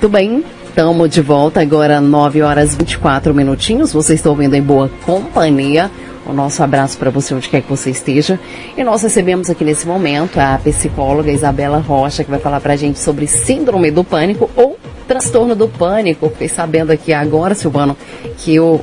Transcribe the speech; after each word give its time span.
Muito 0.00 0.14
bem, 0.14 0.42
estamos 0.66 1.10
de 1.10 1.20
volta 1.20 1.60
agora 1.60 2.00
9 2.00 2.40
horas 2.40 2.74
24 2.74 3.34
minutinhos. 3.34 3.92
Vocês 3.92 4.18
estão 4.18 4.34
vendo 4.34 4.54
em 4.54 4.62
boa 4.62 4.90
companhia. 5.04 5.90
O 6.24 6.32
nosso 6.32 6.62
abraço 6.62 6.96
para 6.96 7.10
você 7.10 7.34
onde 7.34 7.50
quer 7.50 7.60
que 7.60 7.68
você 7.68 7.90
esteja. 7.90 8.40
E 8.78 8.82
nós 8.82 9.02
recebemos 9.02 9.50
aqui 9.50 9.62
nesse 9.62 9.86
momento 9.86 10.38
a 10.40 10.56
psicóloga 10.56 11.30
Isabela 11.30 11.80
Rocha, 11.80 12.24
que 12.24 12.30
vai 12.30 12.40
falar 12.40 12.62
para 12.62 12.72
a 12.72 12.76
gente 12.76 12.98
sobre 12.98 13.26
síndrome 13.26 13.90
do 13.90 14.02
pânico 14.02 14.48
ou 14.56 14.78
transtorno 15.10 15.56
do 15.56 15.66
pânico. 15.66 16.30
Fiquei 16.30 16.48
sabendo 16.48 16.92
aqui 16.92 17.12
agora, 17.12 17.52
Silvano, 17.52 17.96
que 18.38 18.60
o, 18.60 18.80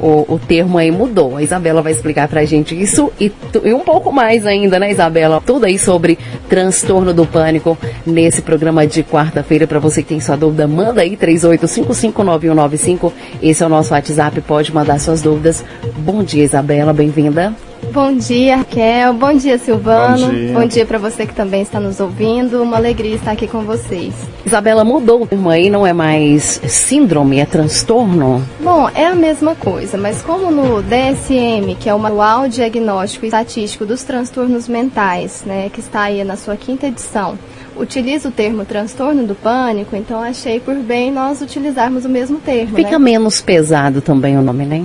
o, 0.00 0.34
o 0.34 0.40
termo 0.40 0.76
aí 0.76 0.90
mudou. 0.90 1.36
A 1.36 1.42
Isabela 1.42 1.80
vai 1.80 1.92
explicar 1.92 2.26
pra 2.26 2.44
gente 2.44 2.74
isso 2.78 3.12
e, 3.20 3.30
e 3.62 3.72
um 3.72 3.78
pouco 3.78 4.10
mais 4.10 4.44
ainda, 4.44 4.80
né, 4.80 4.90
Isabela? 4.90 5.40
Tudo 5.46 5.66
aí 5.66 5.78
sobre 5.78 6.18
transtorno 6.48 7.14
do 7.14 7.24
pânico 7.24 7.78
nesse 8.04 8.42
programa 8.42 8.84
de 8.88 9.04
quarta-feira. 9.04 9.68
Para 9.68 9.78
você 9.78 10.02
que 10.02 10.08
tem 10.08 10.18
sua 10.18 10.36
dúvida, 10.36 10.66
manda 10.66 11.02
aí 11.02 11.16
38559195. 11.16 13.12
Esse 13.40 13.62
é 13.62 13.66
o 13.66 13.68
nosso 13.68 13.94
WhatsApp, 13.94 14.40
pode 14.40 14.74
mandar 14.74 14.98
suas 14.98 15.22
dúvidas. 15.22 15.64
Bom 15.98 16.24
dia, 16.24 16.42
Isabela, 16.42 16.92
bem-vinda. 16.92 17.54
Bom 17.92 18.14
dia, 18.14 18.56
Raquel. 18.56 19.14
Bom 19.14 19.32
dia, 19.32 19.58
Silvano. 19.58 20.26
Bom 20.26 20.32
dia, 20.32 20.52
Bom 20.52 20.66
dia 20.66 20.86
para 20.86 20.98
você 20.98 21.26
que 21.26 21.34
também 21.34 21.62
está 21.62 21.80
nos 21.80 22.00
ouvindo. 22.00 22.62
Uma 22.62 22.76
alegria 22.76 23.14
estar 23.14 23.32
aqui 23.32 23.46
com 23.46 23.62
vocês. 23.62 24.14
Isabela, 24.44 24.84
mudou 24.84 25.22
o 25.22 25.26
termo 25.26 25.50
aí, 25.50 25.70
não 25.70 25.86
é 25.86 25.92
mais 25.92 26.60
síndrome, 26.68 27.38
é 27.38 27.46
transtorno? 27.46 28.42
Bom, 28.60 28.88
é 28.94 29.06
a 29.06 29.14
mesma 29.14 29.54
coisa, 29.54 29.98
mas 29.98 30.22
como 30.22 30.50
no 30.50 30.82
DSM, 30.82 31.74
que 31.78 31.88
é 31.88 31.94
o 31.94 31.98
Manual 31.98 32.48
Diagnóstico 32.48 33.24
e 33.24 33.28
Estatístico 33.28 33.84
dos 33.84 34.02
Transtornos 34.04 34.68
Mentais, 34.68 35.42
né, 35.44 35.68
que 35.70 35.80
está 35.80 36.02
aí 36.02 36.24
na 36.24 36.36
sua 36.36 36.56
quinta 36.56 36.86
edição, 36.86 37.38
utiliza 37.78 38.28
o 38.28 38.32
termo 38.32 38.64
transtorno 38.64 39.26
do 39.26 39.34
pânico, 39.34 39.96
então 39.96 40.20
achei 40.20 40.60
por 40.60 40.74
bem 40.76 41.10
nós 41.10 41.40
utilizarmos 41.40 42.04
o 42.04 42.08
mesmo 42.08 42.38
termo. 42.38 42.76
Fica 42.76 42.92
né? 42.92 42.98
menos 42.98 43.40
pesado 43.40 44.00
também 44.00 44.36
o 44.36 44.42
nome, 44.42 44.66
né? 44.66 44.84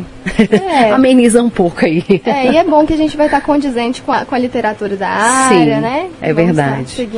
É. 0.50 0.92
Ameniza 0.94 1.42
um 1.42 1.50
pouco 1.50 1.86
aí. 1.86 2.04
É, 2.26 2.52
e 2.52 2.58
é 2.58 2.64
bom 2.64 2.86
que 2.86 2.94
a 2.94 2.98
gente 2.98 3.18
vai 3.18 3.26
estar 3.26 3.42
condizente 3.42 4.02
com 4.02 4.12
a, 4.12 4.26
com 4.26 4.36
a 4.36 4.38
literatura 4.38 4.96
da 4.96 5.10
área, 5.10 5.76
Sim, 5.76 5.82
né? 5.82 6.10
É 6.22 6.34
Vamos 6.34 6.56
verdade. 6.56 7.10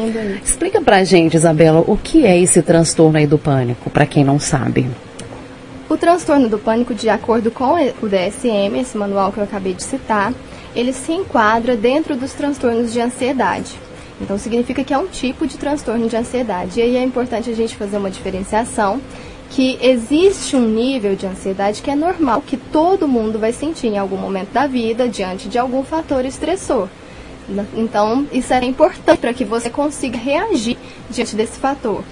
Explica 0.43 0.81
pra 0.81 1.03
gente, 1.03 1.35
Isabela, 1.35 1.83
o 1.85 1.97
que 1.97 2.25
é 2.25 2.39
esse 2.39 2.61
transtorno 2.61 3.17
aí 3.17 3.27
do 3.27 3.37
pânico, 3.37 3.89
para 3.89 4.05
quem 4.05 4.23
não 4.23 4.39
sabe. 4.39 4.87
O 5.87 5.97
transtorno 5.97 6.49
do 6.49 6.57
pânico, 6.57 6.93
de 6.93 7.09
acordo 7.09 7.51
com 7.51 7.75
o 8.01 8.07
DSM, 8.07 8.79
esse 8.79 8.97
manual 8.97 9.31
que 9.31 9.37
eu 9.37 9.43
acabei 9.43 9.73
de 9.73 9.83
citar, 9.83 10.33
ele 10.75 10.91
se 10.91 11.11
enquadra 11.11 11.77
dentro 11.77 12.15
dos 12.15 12.33
transtornos 12.33 12.91
de 12.91 12.99
ansiedade. 12.99 13.84
Então, 14.21 14.38
significa 14.38 14.83
que 14.83 14.94
é 14.94 14.97
um 14.97 15.08
tipo 15.08 15.45
de 15.45 15.58
transtorno 15.58 16.08
de 16.08 16.16
ansiedade. 16.16 16.80
E 16.80 16.83
aí 16.83 16.95
é 16.95 17.03
importante 17.03 17.49
a 17.49 17.53
gente 17.53 17.75
fazer 17.75 17.97
uma 17.97 18.09
diferenciação 18.09 19.02
que 19.49 19.77
existe 19.81 20.55
um 20.55 20.67
nível 20.67 21.16
de 21.16 21.25
ansiedade 21.25 21.81
que 21.81 21.91
é 21.91 21.95
normal, 21.95 22.41
que 22.41 22.57
todo 22.57 23.07
mundo 23.07 23.38
vai 23.38 23.53
sentir 23.53 23.88
em 23.88 23.97
algum 23.97 24.17
momento 24.17 24.52
da 24.52 24.67
vida 24.67 25.07
diante 25.07 25.47
de 25.47 25.57
algum 25.57 25.83
fator 25.83 26.25
estressor. 26.25 26.88
Então, 27.75 28.25
isso 28.31 28.53
é 28.53 28.66
importante 28.66 29.19
para 29.19 29.33
que 29.33 29.45
você 29.45 29.69
consiga 29.69 30.17
reagir 30.17 30.77
diante 31.09 31.35
desse 31.35 31.59
fator. 31.59 32.03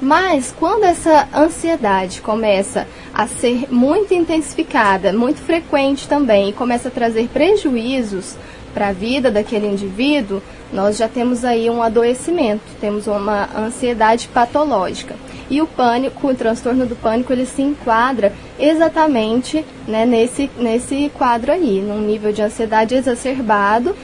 Mas 0.00 0.54
quando 0.56 0.84
essa 0.84 1.28
ansiedade 1.34 2.22
começa 2.22 2.86
a 3.12 3.26
ser 3.26 3.66
muito 3.70 4.14
intensificada, 4.14 5.12
muito 5.12 5.40
frequente 5.40 6.08
também, 6.08 6.50
e 6.50 6.52
começa 6.52 6.88
a 6.88 6.90
trazer 6.90 7.28
prejuízos 7.28 8.36
para 8.72 8.88
a 8.88 8.92
vida 8.92 9.30
daquele 9.30 9.66
indivíduo, 9.66 10.42
nós 10.72 10.96
já 10.96 11.08
temos 11.08 11.44
aí 11.44 11.68
um 11.70 11.82
adoecimento, 11.82 12.62
temos 12.80 13.06
uma 13.06 13.48
ansiedade 13.56 14.28
patológica. 14.28 15.14
E 15.50 15.62
o 15.62 15.66
pânico, 15.66 16.28
o 16.28 16.34
transtorno 16.34 16.84
do 16.84 16.94
pânico, 16.94 17.32
ele 17.32 17.46
se 17.46 17.62
enquadra 17.62 18.32
exatamente 18.58 19.64
né, 19.86 20.04
nesse, 20.04 20.50
nesse 20.58 21.10
quadro 21.14 21.52
aí, 21.52 21.80
num 21.80 22.00
nível 22.00 22.32
de 22.32 22.42
ansiedade 22.42 22.94
exacerbado. 22.94 23.96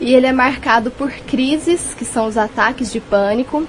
E 0.00 0.14
ele 0.14 0.26
é 0.26 0.32
marcado 0.32 0.90
por 0.90 1.10
crises, 1.10 1.94
que 1.94 2.04
são 2.04 2.26
os 2.26 2.36
ataques 2.36 2.90
de 2.92 3.00
pânico. 3.00 3.66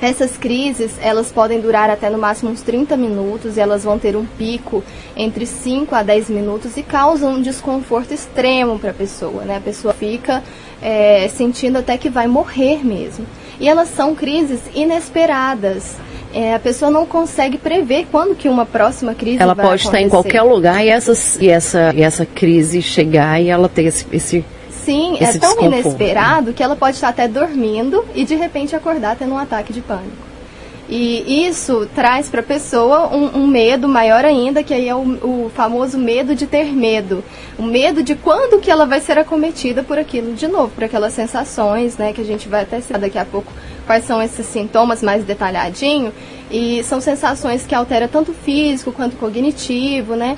Essas 0.00 0.36
crises, 0.36 0.92
elas 1.00 1.32
podem 1.32 1.60
durar 1.60 1.88
até 1.90 2.10
no 2.10 2.18
máximo 2.18 2.50
uns 2.50 2.62
30 2.62 2.96
minutos 2.96 3.56
e 3.56 3.60
elas 3.60 3.84
vão 3.84 3.98
ter 3.98 4.16
um 4.16 4.24
pico 4.24 4.82
entre 5.16 5.46
5 5.46 5.94
a 5.94 6.02
10 6.02 6.30
minutos 6.30 6.76
e 6.76 6.82
causam 6.82 7.34
um 7.34 7.42
desconforto 7.42 8.12
extremo 8.12 8.78
para 8.78 8.90
a 8.90 8.94
pessoa, 8.94 9.44
né? 9.44 9.56
A 9.56 9.60
pessoa 9.60 9.94
fica 9.94 10.42
é, 10.82 11.28
sentindo 11.28 11.78
até 11.78 11.96
que 11.96 12.10
vai 12.10 12.26
morrer 12.26 12.84
mesmo. 12.84 13.26
E 13.58 13.68
elas 13.68 13.88
são 13.88 14.14
crises 14.14 14.60
inesperadas. 14.74 15.96
É, 16.34 16.52
a 16.52 16.58
pessoa 16.58 16.90
não 16.90 17.06
consegue 17.06 17.56
prever 17.56 18.06
quando 18.10 18.34
que 18.34 18.48
uma 18.48 18.66
próxima 18.66 19.14
crise 19.14 19.40
ela 19.40 19.54
vai 19.54 19.66
pode 19.66 19.82
acontecer. 19.82 20.04
estar 20.04 20.06
em 20.06 20.08
qualquer 20.08 20.42
lugar 20.42 20.84
e, 20.84 20.88
essas, 20.88 21.40
e, 21.40 21.48
essa, 21.48 21.92
e 21.94 22.02
essa 22.02 22.26
crise 22.26 22.82
chegar 22.82 23.40
e 23.40 23.48
ela 23.48 23.68
ter 23.68 23.84
esse, 23.84 24.04
esse 24.12 24.44
Sim, 24.84 25.14
esse 25.14 25.36
é 25.36 25.40
tão 25.40 25.50
desconforto. 25.50 25.64
inesperado 25.64 26.52
que 26.52 26.62
ela 26.62 26.76
pode 26.76 26.96
estar 26.96 27.08
até 27.08 27.26
dormindo 27.26 28.04
e 28.14 28.24
de 28.24 28.34
repente 28.34 28.76
acordar 28.76 29.16
tendo 29.16 29.32
um 29.32 29.38
ataque 29.38 29.72
de 29.72 29.80
pânico. 29.80 30.34
E 30.86 31.46
isso 31.46 31.88
traz 31.94 32.28
para 32.28 32.40
a 32.40 32.44
pessoa 32.44 33.08
um, 33.08 33.38
um 33.38 33.46
medo 33.46 33.88
maior 33.88 34.22
ainda, 34.22 34.62
que 34.62 34.74
aí 34.74 34.86
é 34.86 34.94
o, 34.94 35.00
o 35.00 35.50
famoso 35.54 35.96
medo 35.96 36.34
de 36.34 36.46
ter 36.46 36.66
medo. 36.66 37.24
O 37.58 37.62
medo 37.62 38.02
de 38.02 38.14
quando 38.14 38.60
que 38.60 38.70
ela 38.70 38.84
vai 38.84 39.00
ser 39.00 39.18
acometida 39.18 39.82
por 39.82 39.98
aquilo 39.98 40.34
de 40.34 40.46
novo, 40.46 40.68
por 40.74 40.84
aquelas 40.84 41.14
sensações, 41.14 41.96
né, 41.96 42.12
que 42.12 42.20
a 42.20 42.24
gente 42.24 42.48
vai 42.48 42.62
até 42.62 42.80
citar 42.82 43.00
daqui 43.00 43.18
a 43.18 43.24
pouco 43.24 43.50
quais 43.86 44.04
são 44.04 44.22
esses 44.22 44.44
sintomas 44.44 45.02
mais 45.02 45.24
detalhadinho. 45.24 46.12
E 46.50 46.84
são 46.84 47.00
sensações 47.00 47.64
que 47.64 47.74
alteram 47.74 48.06
tanto 48.06 48.32
o 48.32 48.34
físico 48.34 48.92
quanto 48.92 49.14
o 49.14 49.16
cognitivo, 49.16 50.14
né? 50.14 50.36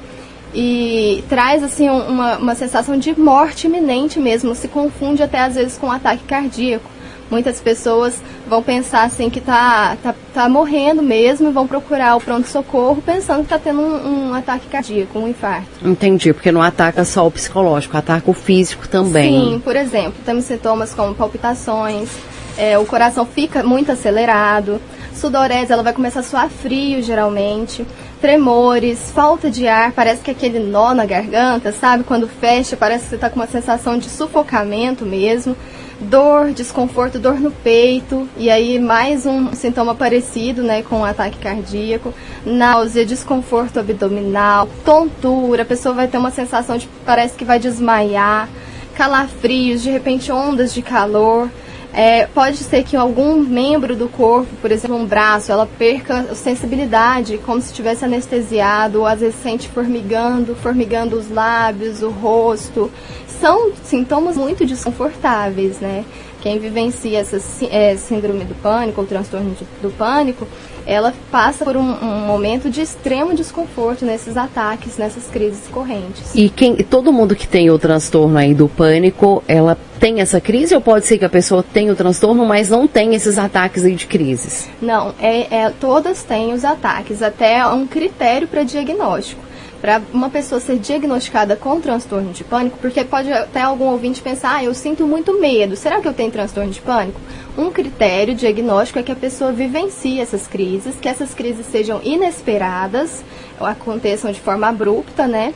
E 0.55 1.23
traz 1.29 1.63
assim 1.63 1.89
um- 1.91 2.09
uma, 2.09 2.37
uma 2.39 2.55
sensação 2.55 2.99
de 2.99 3.19
morte 3.19 3.67
iminente 3.67 4.19
mesmo, 4.19 4.55
se 4.55 4.69
confunde 4.69 5.23
até 5.23 5.41
às 5.41 5.55
vezes 5.55 5.77
com 5.79 5.89
um 5.89 5.93
ataque 5.93 6.25
cardíaco. 6.25 6.91
Muitas 7.29 7.61
pessoas 7.61 8.23
vão 8.49 8.63
pensar 8.63 9.03
assim 9.03 9.29
que 9.29 9.41
tá, 9.41 9.97
tá, 10.01 10.15
tá 10.33 10.49
morrendo 10.49 11.03
mesmo 11.03 11.49
e 11.49 11.53
vão 11.53 11.67
procurar 11.67 12.15
o 12.15 12.21
pronto-socorro 12.21 13.03
pensando 13.05 13.43
que 13.43 13.49
tá 13.49 13.59
tendo 13.59 13.81
um, 13.81 14.29
um 14.29 14.35
ataque 14.35 14.69
cardíaco, 14.69 15.19
um 15.19 15.27
infarto. 15.27 15.67
Entendi, 15.85 16.33
porque 16.33 16.53
não 16.53 16.63
ataca 16.63 17.05
só 17.05 17.27
o 17.27 17.31
psicológico, 17.31 17.97
ataca 17.97 18.31
o 18.31 18.35
físico 18.35 18.87
também. 18.87 19.33
Sim, 19.55 19.59
por 19.65 19.75
exemplo, 19.75 20.15
temos 20.25 20.45
sintomas 20.45 20.95
como 20.95 21.17
palpitações, 21.17 22.09
é, 22.57 22.79
o 22.79 22.87
coração 22.87 23.27
fica 23.27 23.61
muito 23.65 23.91
acelerado, 23.91 24.81
sudorese, 25.13 25.73
ela 25.73 25.83
vai 25.83 25.93
começar 25.93 26.21
a 26.21 26.23
suar 26.23 26.49
frio 26.49 27.03
geralmente, 27.03 27.85
tremores, 28.21 29.11
falta 29.11 29.51
de 29.51 29.69
ar, 29.69 29.93
parece 29.93 30.23
que 30.23 30.31
aquele 30.31 30.59
nó 30.59 30.95
na 30.95 31.05
garganta, 31.05 31.73
sabe? 31.73 32.05
Quando 32.05 32.27
fecha, 32.29 32.77
parece 32.77 33.05
que 33.05 33.11
você 33.11 33.15
está 33.17 33.31
com 33.31 33.37
uma 33.37 33.47
sensação 33.47 33.99
de 33.99 34.09
sufocamento 34.09 35.05
mesmo. 35.05 35.57
Dor, 35.99 36.53
desconforto, 36.53 37.19
dor 37.19 37.41
no 37.41 37.51
peito, 37.51 38.29
e 38.37 38.51
aí 38.51 38.79
mais 38.79 39.25
um 39.25 39.55
sintoma 39.55 39.95
parecido, 39.95 40.63
né, 40.63 40.83
com 40.83 40.97
um 40.97 41.05
ataque 41.07 41.39
cardíaco, 41.39 42.13
náusea, 42.45 43.07
desconforto 43.07 43.81
abdominal, 43.81 44.69
tontura, 44.85 45.63
a 45.63 45.67
pessoa 45.67 45.95
vai 45.95 46.07
ter 46.07 46.19
uma 46.19 46.31
sensação 46.31 46.77
de 46.77 46.87
parece 47.07 47.35
que 47.35 47.47
vai 47.47 47.59
desmaiar, 47.59 48.47
calafrios, 48.95 49.83
de 49.83 49.91
repente 49.91 50.31
ondas 50.31 50.75
de 50.75 50.83
calor. 50.83 51.49
É, 51.97 52.27
pode 52.27 52.59
ser 52.59 52.85
que 52.85 52.95
algum 52.95 53.41
membro 53.41 53.97
do 53.97 54.07
corpo, 54.07 54.55
por 54.61 54.71
exemplo, 54.71 54.99
um 54.99 55.07
braço, 55.07 55.51
ela 55.51 55.67
perca 55.67 56.35
sensibilidade, 56.35 57.39
como 57.39 57.59
se 57.59 57.69
estivesse 57.69 58.05
anestesiado, 58.05 59.01
ou 59.01 59.07
às 59.07 59.21
vezes 59.21 59.37
sente 59.37 59.67
formigando, 59.67 60.55
formigando 60.55 61.17
os 61.17 61.31
lábios, 61.31 62.03
o 62.03 62.11
rosto. 62.11 62.93
São 63.41 63.73
sintomas 63.83 64.37
muito 64.37 64.67
desconfortáveis, 64.67 65.81
né? 65.81 66.05
Quem 66.43 66.59
vivencia 66.59 67.19
essa 67.19 67.41
é, 67.71 67.97
síndrome 67.97 68.45
do 68.45 68.55
pânico, 68.57 69.01
ou 69.01 69.07
transtorno 69.07 69.57
do 69.81 69.91
pânico, 69.97 70.47
ela 70.87 71.13
passa 71.31 71.65
por 71.65 71.77
um, 71.77 71.81
um 71.81 72.27
momento 72.27 72.71
de 72.71 72.81
extremo 72.81 73.35
desconforto 73.35 74.05
nesses 74.05 74.37
ataques, 74.37 74.97
nessas 74.97 75.27
crises 75.27 75.67
correntes. 75.71 76.35
E 76.35 76.49
quem, 76.49 76.77
todo 76.77 77.13
mundo 77.13 77.35
que 77.35 77.49
tem 77.49 77.71
o 77.71 77.79
transtorno 77.79 78.39
aí 78.39 78.55
do 78.55 78.69
pânico, 78.69 79.43
ela 79.49 79.77
tem 79.99 80.21
essa 80.21 80.41
crise 80.41 80.75
ou 80.75 80.81
pode 80.81 81.07
ser 81.07 81.19
que 81.19 81.25
a 81.25 81.29
pessoa 81.29 81.63
tenha 81.63 81.93
o 81.93 81.97
transtorno, 81.97 82.47
mas 82.47 82.71
não 82.71 82.87
tem 82.87 83.15
esses 83.15 83.37
ataques 83.37 83.85
aí 83.85 83.95
de 83.95 84.07
crises? 84.07 84.69
Não, 84.81 85.13
é, 85.21 85.65
é- 85.65 85.73
todas 85.81 86.23
têm 86.23 86.53
os 86.53 86.65
ataques, 86.65 87.23
até 87.23 87.67
um 87.67 87.87
critério 87.87 88.47
para 88.47 88.63
diagnóstico. 88.63 89.47
Para 89.87 90.03
uma 90.13 90.29
pessoa 90.29 90.61
ser 90.61 90.81
diagnosticada 90.81 91.55
com 91.55 91.81
transtorno 91.81 92.33
de 92.33 92.43
pânico, 92.43 92.77
porque 92.81 93.05
pode 93.05 93.33
até 93.33 93.61
algum 93.61 93.85
ouvinte 93.85 94.21
pensar, 94.21 94.57
ah, 94.57 94.65
eu 94.65 94.75
sinto 94.75 95.07
muito 95.07 95.41
medo, 95.41 95.77
será 95.77 96.01
que 96.01 96.09
eu 96.09 96.13
tenho 96.13 96.29
transtorno 96.29 96.73
de 96.73 96.81
pânico? 96.81 97.21
Um 97.57 97.71
critério 97.71 98.35
diagnóstico 98.35 98.99
é 98.99 99.05
que 99.05 99.13
a 99.13 99.15
pessoa 99.15 99.53
vivencie 99.53 100.19
essas 100.19 100.49
crises, 100.49 100.97
que 101.01 101.09
essas 101.09 101.33
crises 101.35 101.67
sejam 101.67 102.01
inesperadas, 102.03 103.25
ou 103.61 103.67
aconteçam 103.69 104.33
de 104.33 104.41
forma 104.41 104.67
abrupta, 104.67 105.29
né? 105.29 105.55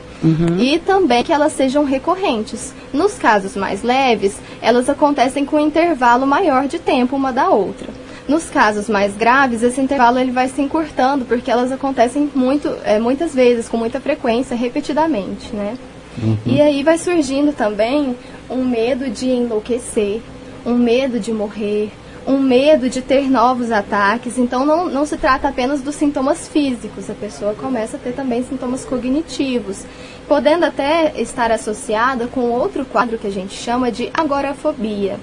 E 0.61 0.79
também 0.79 1.25
que 1.25 1.33
elas 1.33 1.51
sejam 1.51 1.83
recorrentes. 1.83 2.73
Nos 2.93 3.15
casos 3.15 3.57
mais 3.57 3.83
leves, 3.83 4.37
elas 4.61 4.87
acontecem 4.87 5.43
com 5.43 5.57
um 5.57 5.67
intervalo 5.67 6.25
maior 6.25 6.69
de 6.69 6.79
tempo 6.79 7.17
uma 7.17 7.33
da 7.33 7.49
outra. 7.49 7.89
Nos 8.31 8.49
casos 8.49 8.87
mais 8.87 9.13
graves, 9.17 9.61
esse 9.61 9.81
intervalo 9.81 10.17
ele 10.17 10.31
vai 10.31 10.47
se 10.47 10.61
encurtando, 10.61 11.25
porque 11.25 11.51
elas 11.51 11.69
acontecem 11.69 12.31
muito, 12.33 12.73
é, 12.85 12.97
muitas 12.97 13.35
vezes, 13.35 13.67
com 13.67 13.75
muita 13.75 13.99
frequência, 13.99 14.55
repetidamente, 14.55 15.53
né? 15.53 15.77
Uhum. 16.17 16.37
E 16.45 16.61
aí 16.61 16.81
vai 16.81 16.97
surgindo 16.97 17.51
também 17.51 18.15
um 18.49 18.63
medo 18.63 19.09
de 19.09 19.29
enlouquecer, 19.29 20.21
um 20.65 20.75
medo 20.75 21.19
de 21.19 21.33
morrer, 21.33 21.91
um 22.25 22.39
medo 22.39 22.89
de 22.89 23.01
ter 23.01 23.29
novos 23.29 23.69
ataques. 23.69 24.37
Então, 24.37 24.65
não, 24.65 24.87
não 24.87 25.05
se 25.05 25.17
trata 25.17 25.49
apenas 25.49 25.81
dos 25.81 25.95
sintomas 25.95 26.47
físicos, 26.47 27.09
a 27.09 27.13
pessoa 27.13 27.53
começa 27.53 27.97
a 27.97 27.99
ter 27.99 28.13
também 28.13 28.45
sintomas 28.45 28.85
cognitivos, 28.85 29.83
podendo 30.25 30.63
até 30.63 31.11
estar 31.19 31.51
associada 31.51 32.27
com 32.27 32.49
outro 32.49 32.85
quadro 32.85 33.17
que 33.17 33.27
a 33.27 33.31
gente 33.31 33.53
chama 33.55 33.91
de 33.91 34.09
agorafobia. 34.13 35.19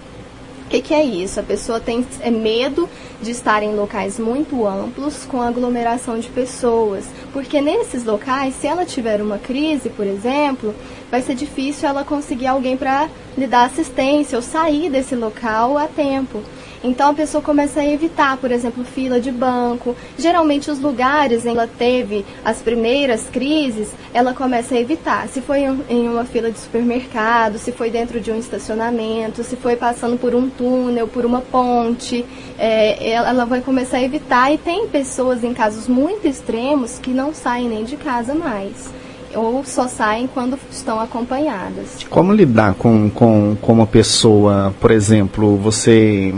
O 0.68 0.70
que, 0.70 0.82
que, 0.82 0.92
é 0.92 1.02
isso? 1.02 1.40
A 1.40 1.42
pessoa 1.42 1.80
tem 1.80 2.06
é 2.20 2.30
medo 2.30 2.86
de 3.22 3.30
estar 3.30 3.62
em 3.62 3.74
locais 3.74 4.18
muito 4.18 4.66
amplos 4.66 5.24
com 5.24 5.40
aglomeração 5.40 6.18
de 6.18 6.28
pessoas, 6.28 7.06
porque 7.32 7.58
nesses 7.58 8.04
locais, 8.04 8.54
se 8.54 8.66
ela 8.66 8.84
tiver 8.84 9.22
uma 9.22 9.38
crise, 9.38 9.88
por 9.88 10.06
exemplo, 10.06 10.74
vai 11.10 11.22
ser 11.22 11.34
difícil 11.34 11.88
ela 11.88 12.04
conseguir 12.04 12.48
alguém 12.48 12.76
para 12.76 13.08
lhe 13.34 13.46
dar 13.46 13.64
assistência 13.64 14.36
ou 14.36 14.42
sair 14.42 14.90
desse 14.90 15.14
local 15.14 15.78
a 15.78 15.86
tempo. 15.86 16.42
Então 16.82 17.10
a 17.10 17.14
pessoa 17.14 17.42
começa 17.42 17.80
a 17.80 17.86
evitar, 17.86 18.36
por 18.36 18.50
exemplo, 18.50 18.84
fila 18.84 19.20
de 19.20 19.30
banco. 19.30 19.96
Geralmente 20.16 20.70
os 20.70 20.78
lugares 20.78 21.44
em 21.44 21.48
que 21.52 21.58
ela 21.58 21.66
teve 21.66 22.24
as 22.44 22.60
primeiras 22.62 23.28
crises, 23.30 23.90
ela 24.12 24.32
começa 24.32 24.74
a 24.74 24.80
evitar. 24.80 25.28
Se 25.28 25.40
foi 25.40 25.62
em 25.88 26.08
uma 26.08 26.24
fila 26.24 26.50
de 26.50 26.58
supermercado, 26.58 27.58
se 27.58 27.72
foi 27.72 27.90
dentro 27.90 28.20
de 28.20 28.30
um 28.30 28.38
estacionamento, 28.38 29.42
se 29.42 29.56
foi 29.56 29.76
passando 29.76 30.18
por 30.18 30.34
um 30.34 30.48
túnel, 30.48 31.08
por 31.08 31.24
uma 31.24 31.40
ponte, 31.40 32.24
é, 32.58 33.10
ela 33.10 33.44
vai 33.44 33.60
começar 33.60 33.98
a 33.98 34.02
evitar. 34.02 34.52
E 34.52 34.58
tem 34.58 34.86
pessoas 34.88 35.42
em 35.42 35.52
casos 35.52 35.88
muito 35.88 36.26
extremos 36.26 36.98
que 36.98 37.10
não 37.10 37.34
saem 37.34 37.68
nem 37.68 37.84
de 37.84 37.96
casa 37.96 38.34
mais 38.34 38.97
ou 39.34 39.64
só 39.64 39.88
saem 39.88 40.26
quando 40.26 40.58
estão 40.70 41.00
acompanhadas. 41.00 42.04
Como 42.08 42.32
lidar 42.32 42.74
com, 42.74 43.10
com, 43.10 43.56
com 43.60 43.72
uma 43.72 43.86
pessoa, 43.86 44.74
por 44.80 44.90
exemplo, 44.90 45.56
você. 45.56 46.34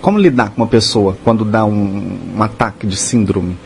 Como 0.00 0.18
lidar 0.18 0.50
com 0.50 0.62
uma 0.62 0.68
pessoa 0.68 1.16
quando 1.24 1.44
dá 1.44 1.64
um, 1.64 2.18
um 2.36 2.42
ataque 2.42 2.86
de 2.86 2.96
síndrome? 2.96 3.56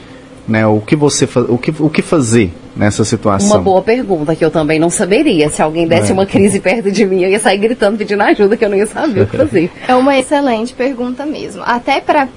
Né? 0.50 0.66
O, 0.66 0.80
que 0.80 0.96
você 0.96 1.28
o, 1.48 1.56
que, 1.56 1.72
o 1.78 1.88
que 1.88 2.02
fazer 2.02 2.52
nessa 2.74 3.04
situação? 3.04 3.50
Uma 3.50 3.62
boa 3.62 3.80
pergunta 3.80 4.34
que 4.34 4.44
eu 4.44 4.50
também 4.50 4.80
não 4.80 4.90
saberia. 4.90 5.48
Se 5.48 5.62
alguém 5.62 5.86
desse 5.86 6.10
é. 6.10 6.12
uma 6.12 6.26
crise 6.26 6.58
perto 6.60 6.90
de 6.90 7.06
mim, 7.06 7.22
eu 7.22 7.30
ia 7.30 7.38
sair 7.38 7.56
gritando 7.58 7.96
pedindo 7.96 8.20
ajuda, 8.20 8.56
que 8.56 8.64
eu 8.64 8.68
não 8.68 8.76
ia 8.76 8.86
saber 8.86 9.22
o 9.22 9.26
que 9.28 9.36
fazer. 9.36 9.70
É 9.86 9.94
uma 9.94 10.18
excelente 10.18 10.74
pergunta 10.74 11.24
mesmo. 11.24 11.62
Até 11.64 12.00
para 12.00 12.28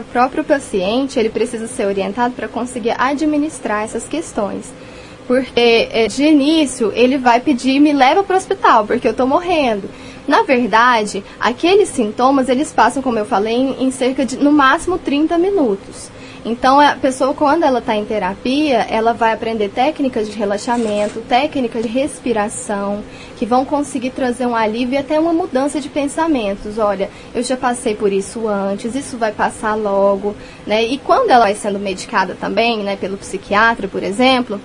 o 0.00 0.02
próprio 0.02 0.42
paciente, 0.42 1.16
ele 1.16 1.28
precisa 1.28 1.68
ser 1.68 1.86
orientado 1.86 2.34
para 2.34 2.48
conseguir 2.48 2.94
administrar 2.98 3.84
essas 3.84 4.08
questões. 4.08 4.64
Porque 5.28 5.88
é, 5.92 6.08
de 6.08 6.24
início 6.24 6.90
ele 6.92 7.18
vai 7.18 7.38
pedir 7.38 7.78
me 7.78 7.92
leva 7.92 8.24
para 8.24 8.34
o 8.34 8.36
hospital, 8.36 8.84
porque 8.84 9.06
eu 9.06 9.12
estou 9.12 9.28
morrendo. 9.28 9.88
Na 10.26 10.42
verdade, 10.42 11.22
aqueles 11.38 11.88
sintomas 11.88 12.48
eles 12.48 12.72
passam, 12.72 13.00
como 13.00 13.16
eu 13.16 13.24
falei, 13.24 13.54
em, 13.54 13.84
em 13.84 13.90
cerca 13.92 14.26
de 14.26 14.36
no 14.36 14.50
máximo 14.50 14.98
30 14.98 15.38
minutos. 15.38 16.10
Então, 16.44 16.80
a 16.80 16.94
pessoa, 16.94 17.34
quando 17.34 17.64
ela 17.64 17.80
está 17.80 17.94
em 17.94 18.04
terapia, 18.04 18.86
ela 18.88 19.12
vai 19.12 19.32
aprender 19.32 19.68
técnicas 19.68 20.30
de 20.30 20.38
relaxamento, 20.38 21.20
técnicas 21.20 21.82
de 21.82 21.88
respiração, 21.88 23.02
que 23.36 23.44
vão 23.44 23.64
conseguir 23.64 24.10
trazer 24.10 24.46
um 24.46 24.56
alívio 24.56 24.94
e 24.94 24.98
até 24.98 25.20
uma 25.20 25.34
mudança 25.34 25.80
de 25.80 25.90
pensamentos. 25.90 26.78
Olha, 26.78 27.10
eu 27.34 27.42
já 27.42 27.58
passei 27.58 27.94
por 27.94 28.10
isso 28.10 28.48
antes, 28.48 28.94
isso 28.94 29.18
vai 29.18 29.32
passar 29.32 29.74
logo, 29.74 30.34
né? 30.66 30.82
E 30.82 30.96
quando 30.96 31.30
ela 31.30 31.44
vai 31.44 31.54
sendo 31.54 31.78
medicada 31.78 32.34
também, 32.40 32.82
né, 32.82 32.96
pelo 32.96 33.18
psiquiatra, 33.18 33.86
por 33.86 34.02
exemplo, 34.02 34.58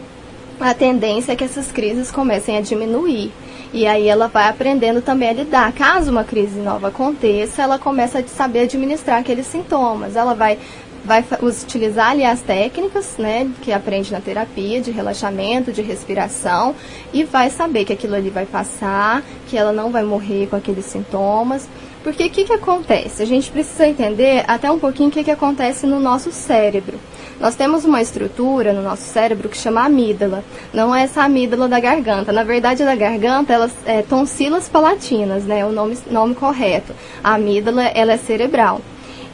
a 0.60 0.74
tendência 0.74 1.34
é 1.34 1.36
que 1.36 1.44
essas 1.44 1.72
crises 1.72 2.10
comecem 2.10 2.58
a 2.58 2.62
diminuir. 2.62 3.32
E 3.74 3.86
aí 3.86 4.08
ela 4.08 4.28
vai 4.28 4.48
aprendendo 4.48 5.02
também 5.02 5.30
a 5.30 5.34
lidar. 5.34 5.74
Caso 5.74 6.10
uma 6.10 6.24
crise 6.24 6.60
nova 6.60 6.88
aconteça, 6.88 7.62
ela 7.62 7.78
começa 7.78 8.20
a 8.20 8.24
saber 8.28 8.62
administrar 8.62 9.20
aqueles 9.20 9.48
sintomas. 9.48 10.16
Ela 10.16 10.34
vai, 10.34 10.58
vai 11.06 11.24
utilizar 11.42 12.12
ali 12.12 12.26
as 12.26 12.42
técnicas 12.42 13.18
né, 13.18 13.50
que 13.62 13.72
aprende 13.72 14.12
na 14.12 14.20
terapia, 14.20 14.82
de 14.82 14.92
relaxamento, 14.92 15.72
de 15.72 15.82
respiração, 15.82 16.76
e 17.14 17.24
vai 17.24 17.50
saber 17.50 17.86
que 17.86 17.94
aquilo 17.94 18.16
ali 18.16 18.30
vai 18.30 18.46
passar, 18.46 19.24
que 19.48 19.58
ela 19.58 19.72
não 19.72 19.92
vai 19.92 20.04
morrer 20.04 20.48
com 20.48 20.56
aqueles 20.56 20.86
sintomas. 20.86 21.68
Porque 22.04 22.26
o 22.26 22.30
que, 22.30 22.44
que 22.44 22.54
acontece? 22.54 23.24
A 23.24 23.26
gente 23.26 23.52
precisa 23.52 23.88
entender 23.88 24.44
até 24.48 24.70
um 24.70 24.78
pouquinho 24.78 25.10
o 25.10 25.12
que, 25.12 25.24
que 25.24 25.32
acontece 25.32 25.88
no 25.88 26.00
nosso 26.00 26.32
cérebro. 26.32 27.00
Nós 27.40 27.56
temos 27.56 27.84
uma 27.84 28.02
estrutura 28.02 28.72
no 28.74 28.82
nosso 28.82 29.04
cérebro 29.04 29.50
que 29.50 29.58
chama 29.58 29.84
amígdala. 29.86 30.44
Não 30.74 30.96
é 30.96 31.04
essa 31.04 31.24
amígdala 31.24 31.68
da 31.68 31.80
garganta. 31.80 32.32
Na 32.32 32.44
verdade, 32.44 32.86
da 32.86 32.96
garganta, 32.96 33.54
elas 33.54 33.72
é 33.86 34.02
tonsilas 34.02 34.70
palatinas, 34.70 35.44
né? 35.44 35.60
É 35.60 35.66
o 35.66 35.72
nome, 35.72 35.98
nome 36.10 36.36
correto. 36.36 36.94
A 37.24 37.34
amígdala, 37.34 37.84
ela 37.88 38.14
é 38.14 38.18
cerebral. 38.18 38.82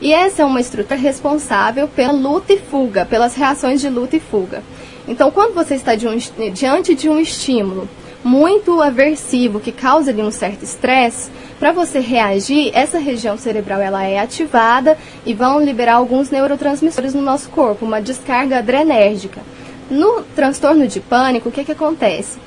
E 0.02 0.12
essa 0.12 0.42
é 0.42 0.46
uma 0.46 0.60
estrutura 0.60 1.00
responsável 1.00 1.88
pela 1.88 2.12
luta 2.12 2.52
e 2.52 2.58
fuga, 2.58 3.06
pelas 3.06 3.36
reações 3.36 3.80
de 3.80 3.88
luta 3.88 4.18
e 4.18 4.20
fuga. 4.20 4.64
Então, 5.08 5.30
quando 5.30 5.54
você 5.54 5.76
está 5.76 5.94
de 5.94 6.08
um, 6.08 6.18
diante 6.52 6.96
de 6.96 7.08
um 7.08 7.20
estímulo 7.20 7.88
muito 8.24 8.82
aversivo 8.82 9.60
que 9.60 9.72
causa 9.72 10.10
ali 10.10 10.22
um 10.22 10.32
certo 10.32 10.64
estresse, 10.64 11.30
para 11.60 11.72
você 11.72 12.00
reagir, 12.00 12.72
essa 12.74 12.98
região 12.98 13.38
cerebral 13.38 13.80
ela 13.80 14.04
é 14.04 14.20
ativada 14.20 14.98
e 15.24 15.34
vão 15.36 15.64
liberar 15.64 15.96
alguns 15.96 16.32
neurotransmissores 16.32 17.14
no 17.14 17.22
nosso 17.22 17.50
corpo, 17.50 17.86
uma 17.86 18.02
descarga 18.02 18.58
adrenérgica. 18.58 19.42
No 19.90 20.24
transtorno 20.36 20.88
de 20.88 21.00
pânico, 21.00 21.50
o 21.50 21.52
que, 21.52 21.64
que 21.64 21.72
acontece? 21.72 22.40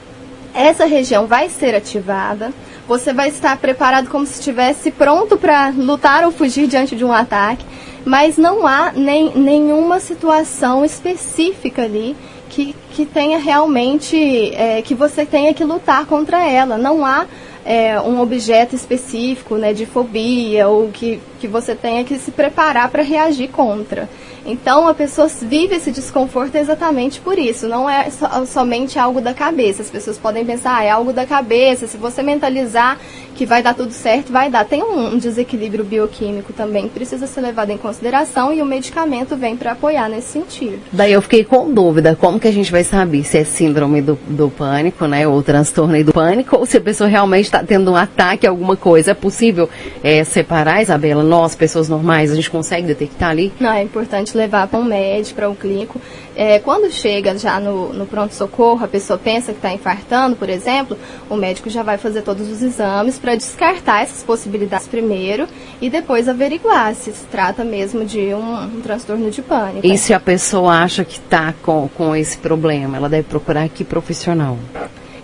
Essa 0.52 0.86
região 0.86 1.26
vai 1.26 1.48
ser 1.48 1.74
ativada, 1.74 2.52
você 2.86 3.12
vai 3.12 3.28
estar 3.28 3.56
preparado 3.56 4.08
como 4.08 4.26
se 4.26 4.38
estivesse 4.38 4.90
pronto 4.90 5.36
para 5.36 5.70
lutar 5.70 6.24
ou 6.24 6.32
fugir 6.32 6.66
diante 6.66 6.94
de 6.94 7.04
um 7.04 7.12
ataque, 7.12 7.64
mas 8.04 8.36
não 8.36 8.66
há 8.66 8.92
nem, 8.92 9.32
nenhuma 9.34 9.98
situação 10.00 10.84
específica 10.84 11.82
ali 11.82 12.16
que, 12.50 12.74
que 12.92 13.06
tenha 13.06 13.38
realmente, 13.38 14.54
é, 14.54 14.82
que 14.82 14.94
você 14.94 15.24
tenha 15.24 15.54
que 15.54 15.64
lutar 15.64 16.06
contra 16.06 16.46
ela. 16.46 16.76
Não 16.76 17.04
há 17.04 17.26
é, 17.64 17.98
um 18.00 18.20
objeto 18.20 18.76
específico, 18.76 19.56
né, 19.56 19.72
de 19.72 19.86
fobia 19.86 20.68
ou 20.68 20.88
que, 20.88 21.20
que 21.40 21.48
você 21.48 21.74
tenha 21.74 22.04
que 22.04 22.18
se 22.18 22.30
preparar 22.30 22.90
para 22.90 23.02
reagir 23.02 23.48
contra. 23.48 24.08
Então 24.46 24.86
a 24.86 24.94
pessoa 24.94 25.28
vive 25.28 25.76
esse 25.76 25.90
desconforto 25.90 26.56
exatamente 26.56 27.20
por 27.20 27.38
isso. 27.38 27.68
Não 27.68 27.88
é 27.88 28.10
so, 28.10 28.26
somente 28.46 28.98
algo 28.98 29.20
da 29.20 29.32
cabeça. 29.32 29.82
As 29.82 29.90
pessoas 29.90 30.18
podem 30.18 30.44
pensar, 30.44 30.78
ah, 30.78 30.84
é 30.84 30.90
algo 30.90 31.12
da 31.12 31.26
cabeça. 31.26 31.86
Se 31.86 31.96
você 31.96 32.22
mentalizar 32.22 32.98
que 33.34 33.44
vai 33.44 33.62
dar 33.62 33.74
tudo 33.74 33.92
certo, 33.92 34.32
vai 34.32 34.48
dar. 34.48 34.64
Tem 34.64 34.82
um, 34.82 35.14
um 35.14 35.18
desequilíbrio 35.18 35.84
bioquímico 35.84 36.52
também 36.52 36.84
que 36.84 36.90
precisa 36.90 37.26
ser 37.26 37.40
levado 37.40 37.70
em 37.70 37.78
consideração 37.78 38.52
e 38.52 38.62
o 38.62 38.66
medicamento 38.66 39.36
vem 39.36 39.56
para 39.56 39.72
apoiar 39.72 40.08
nesse 40.08 40.28
sentido. 40.28 40.78
Daí 40.92 41.12
eu 41.12 41.22
fiquei 41.22 41.44
com 41.44 41.72
dúvida, 41.72 42.16
como 42.16 42.38
que 42.38 42.48
a 42.48 42.52
gente 42.52 42.70
vai 42.70 42.84
saber 42.84 43.24
se 43.24 43.38
é 43.38 43.44
síndrome 43.44 44.00
do, 44.00 44.18
do 44.28 44.48
pânico, 44.50 45.06
né, 45.06 45.26
ou 45.26 45.42
transtorno 45.42 46.02
do 46.04 46.12
pânico, 46.12 46.56
ou 46.56 46.66
se 46.66 46.76
a 46.76 46.80
pessoa 46.80 47.08
realmente 47.08 47.46
está 47.46 47.62
tendo 47.62 47.90
um 47.90 47.96
ataque, 47.96 48.46
alguma 48.46 48.76
coisa. 48.76 49.10
É 49.10 49.14
possível 49.14 49.68
é, 50.02 50.24
separar, 50.24 50.82
Isabela, 50.82 51.22
nós, 51.22 51.54
pessoas 51.54 51.88
normais, 51.88 52.30
a 52.30 52.34
gente 52.34 52.50
consegue 52.50 52.86
detectar 52.86 53.30
ali? 53.30 53.52
Não, 53.60 53.70
é 53.70 53.82
importante 53.82 54.33
levar 54.36 54.68
para 54.68 54.78
um 54.78 54.84
médico, 54.84 55.36
para 55.36 55.48
um 55.48 55.54
clínico. 55.54 56.00
É, 56.36 56.58
quando 56.58 56.90
chega 56.90 57.36
já 57.38 57.58
no, 57.60 57.92
no 57.92 58.06
pronto-socorro, 58.06 58.84
a 58.84 58.88
pessoa 58.88 59.18
pensa 59.18 59.52
que 59.52 59.58
está 59.58 59.72
infartando, 59.72 60.36
por 60.36 60.48
exemplo, 60.48 60.98
o 61.30 61.36
médico 61.36 61.70
já 61.70 61.82
vai 61.82 61.96
fazer 61.96 62.22
todos 62.22 62.48
os 62.50 62.62
exames 62.62 63.18
para 63.18 63.34
descartar 63.36 64.02
essas 64.02 64.22
possibilidades 64.22 64.86
primeiro 64.86 65.46
e 65.80 65.88
depois 65.88 66.28
averiguar 66.28 66.94
se 66.94 67.12
se 67.12 67.24
trata 67.26 67.64
mesmo 67.64 68.04
de 68.04 68.34
um, 68.34 68.64
um 68.64 68.80
transtorno 68.80 69.30
de 69.30 69.42
pânico. 69.42 69.86
E 69.86 69.96
se 69.96 70.12
a 70.12 70.20
pessoa 70.20 70.82
acha 70.82 71.04
que 71.04 71.18
está 71.18 71.54
com, 71.62 71.88
com 71.88 72.14
esse 72.14 72.36
problema, 72.38 72.96
ela 72.96 73.08
deve 73.08 73.24
procurar 73.24 73.68
que 73.68 73.84
profissional? 73.84 74.58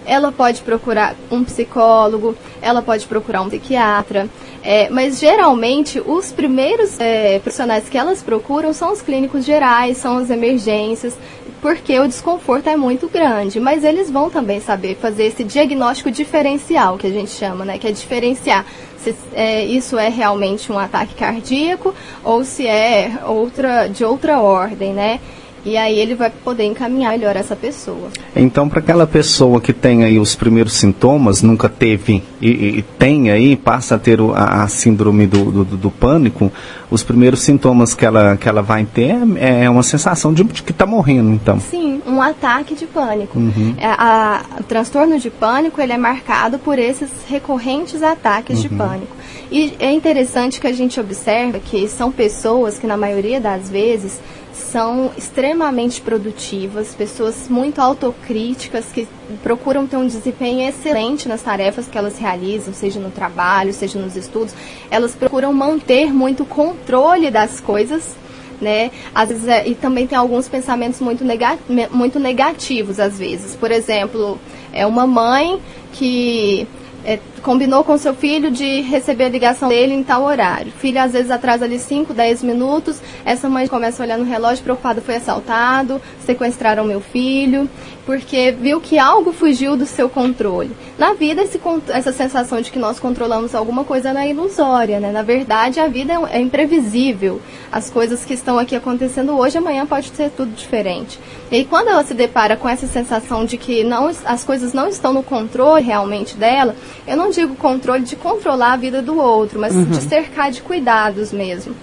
ela 0.06 0.32
pode 0.32 0.60
procurar 0.62 1.14
um 1.30 1.44
psicólogo, 1.44 2.34
ela 2.60 2.82
pode 2.82 3.06
procurar 3.06 3.42
um 3.42 3.48
psiquiatra, 3.48 4.28
é, 4.62 4.90
mas 4.90 5.18
geralmente 5.18 6.00
os 6.04 6.30
primeiros 6.32 6.98
é, 7.00 7.38
profissionais 7.38 7.88
que 7.88 7.96
elas 7.96 8.22
procuram 8.22 8.72
são 8.72 8.92
os 8.92 9.00
clínicos 9.00 9.44
gerais, 9.44 9.96
são 9.96 10.18
as 10.18 10.30
emergências, 10.30 11.16
porque 11.60 11.98
o 11.98 12.06
desconforto 12.06 12.68
é 12.68 12.76
muito 12.76 13.08
grande. 13.08 13.60
Mas 13.60 13.84
eles 13.84 14.10
vão 14.10 14.30
também 14.30 14.60
saber 14.60 14.96
fazer 14.96 15.24
esse 15.24 15.44
diagnóstico 15.44 16.10
diferencial 16.10 16.98
que 16.98 17.06
a 17.06 17.10
gente 17.10 17.30
chama, 17.30 17.64
né? 17.64 17.78
Que 17.78 17.88
é 17.88 17.92
diferenciar 17.92 18.64
se 18.98 19.14
é, 19.32 19.64
isso 19.64 19.98
é 19.98 20.08
realmente 20.08 20.70
um 20.70 20.78
ataque 20.78 21.14
cardíaco 21.14 21.94
ou 22.22 22.44
se 22.44 22.66
é 22.66 23.20
outra 23.26 23.88
de 23.88 24.04
outra 24.04 24.40
ordem, 24.40 24.92
né? 24.92 25.20
E 25.64 25.76
aí 25.76 25.98
ele 25.98 26.14
vai 26.14 26.30
poder 26.30 26.64
encaminhar 26.64 27.12
melhor 27.20 27.36
essa 27.36 27.54
pessoa. 27.54 28.08
Então, 28.34 28.68
para 28.68 28.80
aquela 28.80 29.06
pessoa 29.06 29.60
que 29.60 29.72
tem 29.72 30.04
aí 30.04 30.18
os 30.18 30.34
primeiros 30.34 30.72
sintomas, 30.72 31.42
nunca 31.42 31.68
teve 31.68 32.22
e, 32.40 32.78
e 32.78 32.82
tem 32.98 33.30
aí, 33.30 33.56
passa 33.56 33.96
a 33.96 33.98
ter 33.98 34.20
o, 34.20 34.32
a, 34.32 34.62
a, 34.62 34.68
síndrome 34.68 35.26
do, 35.26 35.64
do, 35.64 35.76
do, 35.76 35.90
pânico, 35.90 36.50
os 36.90 37.02
primeiros 37.02 37.40
sintomas 37.40 37.94
que 37.94 38.06
ela, 38.06 38.36
que 38.36 38.48
ela 38.48 38.62
vai 38.62 38.84
ter 38.84 39.16
é, 39.36 39.64
é 39.64 39.70
uma 39.70 39.82
sensação 39.82 40.32
de, 40.32 40.42
de 40.44 40.62
que 40.62 40.72
está 40.72 40.86
morrendo, 40.86 41.30
então. 41.32 41.60
Sim, 41.60 42.00
um 42.06 42.22
ataque 42.22 42.74
de 42.74 42.86
pânico. 42.86 43.38
Uhum. 43.38 43.74
É, 43.76 43.86
a, 43.86 44.42
o 44.60 44.62
transtorno 44.62 45.18
de 45.18 45.28
pânico 45.28 45.80
ele 45.80 45.92
é 45.92 45.98
marcado 45.98 46.58
por 46.58 46.78
esses 46.78 47.10
recorrentes 47.28 48.02
ataques 48.02 48.56
uhum. 48.56 48.62
de 48.62 48.68
pânico. 48.70 49.20
E 49.50 49.74
é 49.80 49.92
interessante 49.92 50.60
que 50.60 50.66
a 50.66 50.72
gente 50.72 51.00
observa 51.00 51.58
que 51.58 51.88
são 51.88 52.12
pessoas 52.12 52.78
que, 52.78 52.86
na 52.86 52.96
maioria 52.96 53.40
das 53.40 53.68
vezes, 53.68 54.20
são 54.60 55.10
extremamente 55.16 56.00
produtivas, 56.00 56.94
pessoas 56.94 57.48
muito 57.48 57.80
autocríticas 57.80 58.86
que 58.86 59.08
procuram 59.42 59.86
ter 59.86 59.96
um 59.96 60.06
desempenho 60.06 60.68
excelente 60.68 61.28
nas 61.28 61.42
tarefas 61.42 61.88
que 61.88 61.96
elas 61.96 62.18
realizam, 62.18 62.72
seja 62.72 63.00
no 63.00 63.10
trabalho, 63.10 63.72
seja 63.72 63.98
nos 63.98 64.16
estudos. 64.16 64.54
Elas 64.90 65.14
procuram 65.14 65.52
manter 65.52 66.12
muito 66.12 66.44
controle 66.44 67.30
das 67.30 67.60
coisas, 67.60 68.16
né? 68.60 68.90
Às 69.14 69.30
vezes, 69.30 69.48
é, 69.48 69.66
e 69.66 69.74
também 69.74 70.06
tem 70.06 70.16
alguns 70.16 70.48
pensamentos 70.48 71.00
muito, 71.00 71.24
nega, 71.24 71.58
muito 71.90 72.20
negativos 72.20 73.00
às 73.00 73.18
vezes. 73.18 73.56
Por 73.56 73.70
exemplo, 73.70 74.38
é 74.72 74.86
uma 74.86 75.06
mãe 75.06 75.58
que 75.92 76.68
é, 77.04 77.18
combinou 77.42 77.82
com 77.84 77.96
seu 77.96 78.14
filho 78.14 78.50
de 78.50 78.80
receber 78.82 79.24
a 79.24 79.28
ligação 79.28 79.68
dele 79.68 79.94
em 79.94 80.02
tal 80.02 80.22
horário. 80.22 80.68
O 80.68 80.78
filho 80.78 81.00
às 81.00 81.12
vezes 81.12 81.30
atrasa 81.30 81.64
ali 81.64 81.78
5, 81.78 82.12
10 82.12 82.42
minutos, 82.42 83.00
essa 83.24 83.48
mãe 83.48 83.66
começa 83.66 84.02
a 84.02 84.04
olhar 84.04 84.18
no 84.18 84.24
relógio 84.24 84.62
preocupada, 84.62 85.00
foi 85.00 85.16
assaltado, 85.16 86.00
sequestraram 86.24 86.84
meu 86.84 87.00
filho, 87.00 87.68
porque 88.10 88.50
viu 88.50 88.80
que 88.80 88.98
algo 88.98 89.32
fugiu 89.32 89.76
do 89.76 89.86
seu 89.86 90.08
controle. 90.08 90.72
Na 90.98 91.12
vida, 91.12 91.42
esse, 91.42 91.60
essa 91.90 92.12
sensação 92.12 92.60
de 92.60 92.68
que 92.68 92.78
nós 92.78 92.98
controlamos 92.98 93.54
alguma 93.54 93.84
coisa 93.84 94.10
é 94.18 94.30
ilusória, 94.30 94.98
né? 94.98 95.12
Na 95.12 95.22
verdade, 95.22 95.78
a 95.78 95.86
vida 95.86 96.14
é, 96.14 96.38
é 96.38 96.40
imprevisível. 96.40 97.40
As 97.70 97.88
coisas 97.88 98.24
que 98.24 98.34
estão 98.34 98.58
aqui 98.58 98.74
acontecendo 98.74 99.38
hoje, 99.38 99.58
amanhã 99.58 99.86
pode 99.86 100.08
ser 100.08 100.28
tudo 100.30 100.50
diferente. 100.50 101.20
E 101.52 101.54
aí, 101.54 101.64
quando 101.64 101.86
ela 101.86 102.02
se 102.02 102.12
depara 102.12 102.56
com 102.56 102.68
essa 102.68 102.88
sensação 102.88 103.44
de 103.44 103.56
que 103.56 103.84
não, 103.84 104.10
as 104.24 104.42
coisas 104.42 104.72
não 104.72 104.88
estão 104.88 105.12
no 105.12 105.22
controle 105.22 105.84
realmente 105.84 106.36
dela, 106.36 106.74
eu 107.06 107.16
não 107.16 107.30
digo 107.30 107.54
controle 107.54 108.02
de 108.02 108.16
controlar 108.16 108.72
a 108.72 108.76
vida 108.76 109.00
do 109.00 109.16
outro, 109.16 109.60
mas 109.60 109.72
uhum. 109.72 109.84
de 109.84 110.00
cercar 110.00 110.50
de 110.50 110.62
cuidados 110.62 111.30
mesmo. 111.30 111.76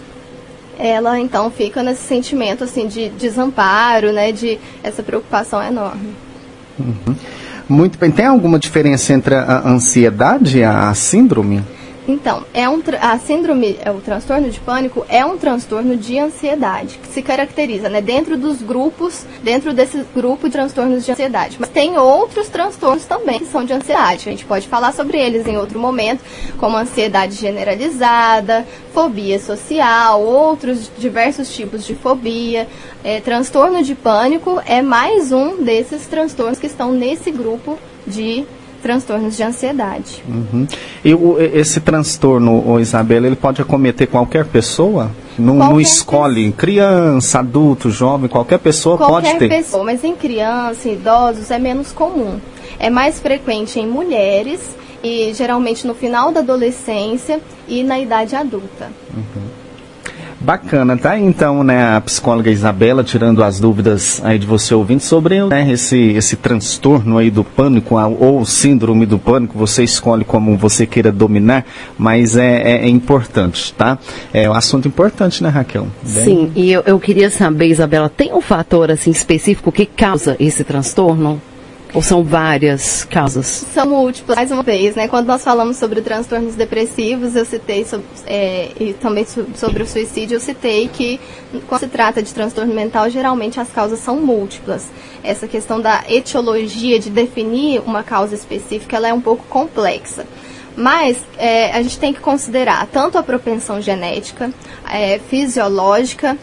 Ela 0.79 1.19
então 1.19 1.49
fica 1.49 1.81
nesse 1.81 2.03
sentimento 2.03 2.63
assim 2.63 2.87
de 2.87 3.09
desamparo, 3.09 4.11
né, 4.11 4.31
de 4.31 4.59
essa 4.83 5.01
preocupação 5.01 5.61
enorme. 5.61 6.13
Uhum. 6.79 7.15
Muito 7.67 7.97
bem. 7.97 8.11
Tem 8.11 8.25
alguma 8.25 8.59
diferença 8.59 9.13
entre 9.13 9.35
a 9.35 9.67
ansiedade 9.67 10.59
e 10.59 10.63
a 10.63 10.93
síndrome? 10.93 11.63
Então, 12.07 12.45
é 12.53 12.69
um 12.69 12.81
a 13.01 13.19
síndrome, 13.19 13.77
é 13.81 13.91
o 13.91 13.99
transtorno 13.99 14.49
de 14.49 14.61
pânico 14.61 15.05
é 15.09 15.25
um 15.25 15.37
transtorno 15.37 15.97
de 15.97 16.17
ansiedade 16.17 16.99
que 16.99 17.07
se 17.09 17.21
caracteriza, 17.21 17.89
né, 17.89 17.99
dentro 17.99 18.37
dos 18.37 18.61
grupos, 18.61 19.25
dentro 19.43 19.73
desse 19.73 20.05
grupo 20.15 20.47
de 20.47 20.53
transtornos 20.53 21.05
de 21.05 21.11
ansiedade. 21.11 21.57
Mas 21.59 21.69
tem 21.69 21.97
outros 21.97 22.47
transtornos 22.47 23.03
também 23.03 23.39
que 23.39 23.47
são 23.47 23.65
de 23.65 23.73
ansiedade. 23.73 24.29
A 24.29 24.31
gente 24.31 24.45
pode 24.45 24.69
falar 24.69 24.93
sobre 24.93 25.17
eles 25.17 25.45
em 25.47 25.57
outro 25.57 25.77
momento, 25.79 26.23
como 26.57 26.77
ansiedade 26.77 27.35
generalizada, 27.35 28.65
fobia 28.93 29.37
social, 29.37 30.21
outros 30.21 30.89
diversos 30.97 31.53
tipos 31.53 31.85
de 31.85 31.93
fobia. 31.93 32.67
É, 33.03 33.19
transtorno 33.19 33.83
de 33.83 33.95
pânico 33.95 34.61
é 34.65 34.81
mais 34.81 35.33
um 35.33 35.61
desses 35.61 36.07
transtornos 36.07 36.57
que 36.57 36.67
estão 36.67 36.93
nesse 36.93 37.31
grupo 37.31 37.77
de 38.05 38.45
transtornos 38.87 39.35
de 39.35 39.43
ansiedade. 39.43 40.23
Uhum. 40.25 40.65
E 41.03 41.13
o, 41.13 41.37
esse 41.39 41.81
transtorno, 41.81 42.79
Isabela, 42.79 43.27
ele 43.27 43.35
pode 43.35 43.61
acometer 43.61 44.07
qualquer 44.07 44.45
pessoa? 44.45 45.11
Não, 45.37 45.55
não 45.55 45.81
escolhe 45.81 46.53
criança, 46.53 47.39
adulto, 47.39 47.89
jovem, 47.89 48.29
qualquer 48.29 48.59
pessoa 48.59 48.97
qualquer 48.97 49.13
pode 49.13 49.27
ter. 49.27 49.47
Qualquer 49.49 49.63
pessoa, 49.63 49.83
mas 49.83 50.03
em 50.05 50.15
criança, 50.15 50.87
idosos 50.87 51.51
é 51.51 51.59
menos 51.59 51.91
comum. 51.91 52.39
É 52.79 52.89
mais 52.89 53.19
frequente 53.19 53.77
em 53.77 53.85
mulheres 53.85 54.75
e 55.03 55.33
geralmente 55.33 55.85
no 55.85 55.93
final 55.93 56.31
da 56.31 56.39
adolescência 56.39 57.41
e 57.67 57.83
na 57.83 57.99
idade 57.99 58.35
adulta. 58.35 58.89
Uhum. 59.13 59.56
Bacana, 60.47 60.95
tá? 60.95 61.19
Então, 61.19 61.61
né, 61.61 61.97
a 61.97 61.99
psicóloga 61.99 62.49
Isabela 62.49 63.03
tirando 63.03 63.43
as 63.43 63.59
dúvidas 63.59 64.21
aí 64.23 64.39
de 64.39 64.47
você 64.47 64.73
ouvindo 64.73 65.01
sobre 65.01 65.45
né, 65.45 65.69
esse, 65.69 65.97
esse 66.13 66.37
transtorno 66.37 67.17
aí 67.17 67.29
do 67.29 67.43
pânico 67.43 67.97
ou 68.17 68.45
síndrome 68.45 69.05
do 69.05 69.19
pânico, 69.19 69.57
você 69.57 69.83
escolhe 69.83 70.23
como 70.23 70.55
você 70.55 70.85
queira 70.85 71.11
dominar, 71.11 71.65
mas 71.97 72.37
é, 72.37 72.61
é, 72.61 72.85
é 72.85 72.87
importante, 72.87 73.73
tá? 73.73 73.99
É 74.33 74.49
um 74.49 74.53
assunto 74.53 74.87
importante, 74.87 75.43
né, 75.43 75.49
Raquel? 75.49 75.85
Bem... 76.01 76.23
Sim, 76.23 76.51
e 76.55 76.71
eu, 76.71 76.81
eu 76.85 76.97
queria 76.97 77.29
saber, 77.29 77.67
Isabela, 77.67 78.07
tem 78.07 78.33
um 78.33 78.39
fator 78.39 78.89
assim 78.89 79.11
específico 79.11 79.69
que 79.69 79.85
causa 79.85 80.37
esse 80.39 80.63
transtorno? 80.63 81.41
Ou 81.97 82.03
são 82.03 82.23
várias 82.23 83.03
causas? 83.05 83.65
São 83.73 83.89
múltiplas, 83.89 84.35
mais 84.35 84.51
uma 84.51 84.61
vez, 84.61 84.95
né? 84.95 85.07
Quando 85.07 85.25
nós 85.25 85.43
falamos 85.43 85.77
sobre 85.77 85.99
transtornos 85.99 86.53
depressivos, 86.53 87.35
eu 87.35 87.43
citei 87.43 87.85
sobre, 87.85 88.05
é, 88.27 88.69
e 88.79 88.93
também 88.93 89.25
sobre 89.55 89.81
o 89.81 89.87
suicídio, 89.87 90.35
eu 90.35 90.39
citei 90.39 90.87
que 90.89 91.19
quando 91.67 91.79
se 91.79 91.87
trata 91.87 92.21
de 92.21 92.31
transtorno 92.35 92.71
mental, 92.71 93.09
geralmente 93.09 93.59
as 93.59 93.69
causas 93.69 93.97
são 93.97 94.17
múltiplas. 94.17 94.85
Essa 95.23 95.47
questão 95.47 95.81
da 95.81 96.03
etiologia, 96.07 96.99
de 96.99 97.09
definir 97.09 97.81
uma 97.83 98.03
causa 98.03 98.35
específica, 98.35 98.95
ela 98.95 99.07
é 99.07 99.13
um 99.13 99.21
pouco 99.21 99.43
complexa. 99.49 100.23
Mas 100.75 101.17
é, 101.35 101.71
a 101.71 101.81
gente 101.81 101.97
tem 101.97 102.13
que 102.13 102.19
considerar 102.19 102.85
tanto 102.93 103.17
a 103.17 103.23
propensão 103.23 103.81
genética, 103.81 104.51
é, 104.87 105.17
fisiológica, 105.17 106.37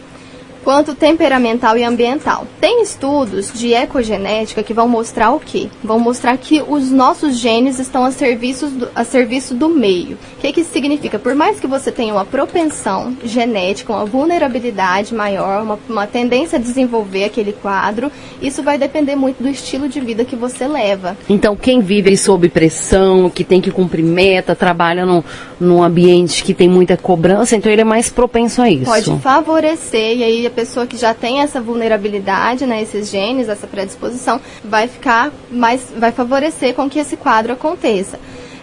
quanto 0.65 0.95
temperamental 0.95 1.77
e 1.77 1.83
ambiental. 1.83 2.47
Tem 2.59 2.81
estudos 2.81 3.53
de 3.53 3.71
ecogenética 3.71 4.63
que 4.63 4.73
vão 4.73 4.87
mostrar 4.89 5.31
o 5.31 5.39
quê? 5.39 5.69
Vão 5.83 5.99
mostrar 5.99 6.35
que 6.37 6.61
os 6.67 6.89
nossos 6.89 7.37
genes 7.37 7.77
estão 7.77 8.03
a 8.03 8.11
serviço 8.11 8.67
do, 8.67 8.89
a 8.95 9.03
serviço 9.03 9.53
do 9.53 9.69
meio. 9.69 10.17
O 10.45 10.47
que, 10.47 10.53
que 10.53 10.61
isso 10.61 10.73
significa? 10.73 11.17
Por 11.17 11.33
mais 11.33 11.59
que 11.59 11.65
você 11.65 11.91
tenha 11.91 12.13
uma 12.13 12.23
propensão 12.23 13.17
genética, 13.23 13.91
uma 13.91 14.05
vulnerabilidade 14.05 15.11
maior, 15.11 15.63
uma, 15.63 15.79
uma 15.89 16.05
tendência 16.05 16.59
a 16.59 16.61
desenvolver 16.61 17.23
aquele 17.23 17.51
quadro, 17.51 18.11
isso 18.39 18.61
vai 18.61 18.77
depender 18.77 19.15
muito 19.15 19.41
do 19.41 19.49
estilo 19.49 19.89
de 19.89 19.99
vida 19.99 20.23
que 20.23 20.35
você 20.35 20.67
leva. 20.67 21.17
Então, 21.27 21.55
quem 21.55 21.81
vive 21.81 22.15
sob 22.15 22.47
pressão, 22.47 23.27
que 23.27 23.43
tem 23.43 23.59
que 23.59 23.71
cumprir 23.71 24.05
meta, 24.05 24.55
trabalha 24.55 25.03
num, 25.03 25.23
num 25.59 25.81
ambiente 25.81 26.43
que 26.43 26.53
tem 26.53 26.69
muita 26.69 26.95
cobrança, 26.95 27.55
então 27.55 27.71
ele 27.71 27.81
é 27.81 27.85
mais 27.85 28.11
propenso 28.11 28.61
a 28.61 28.69
isso. 28.69 28.85
Pode 28.85 29.19
favorecer, 29.21 30.17
e 30.17 30.23
aí 30.23 30.49
pessoa 30.51 30.85
que 30.85 30.95
já 30.95 31.15
tem 31.15 31.41
essa 31.41 31.59
vulnerabilidade, 31.59 32.67
né, 32.67 32.83
esses 32.83 33.09
genes, 33.09 33.49
essa 33.49 33.65
predisposição, 33.65 34.39
vai 34.63 34.87
ficar 34.87 35.31
mais, 35.49 35.87
vai 35.97 36.11
favorecer 36.11 36.75
com 36.75 36.87
que 36.87 36.99
esse 36.99 37.17
quadro 37.17 37.53
aconteça, 37.53 38.19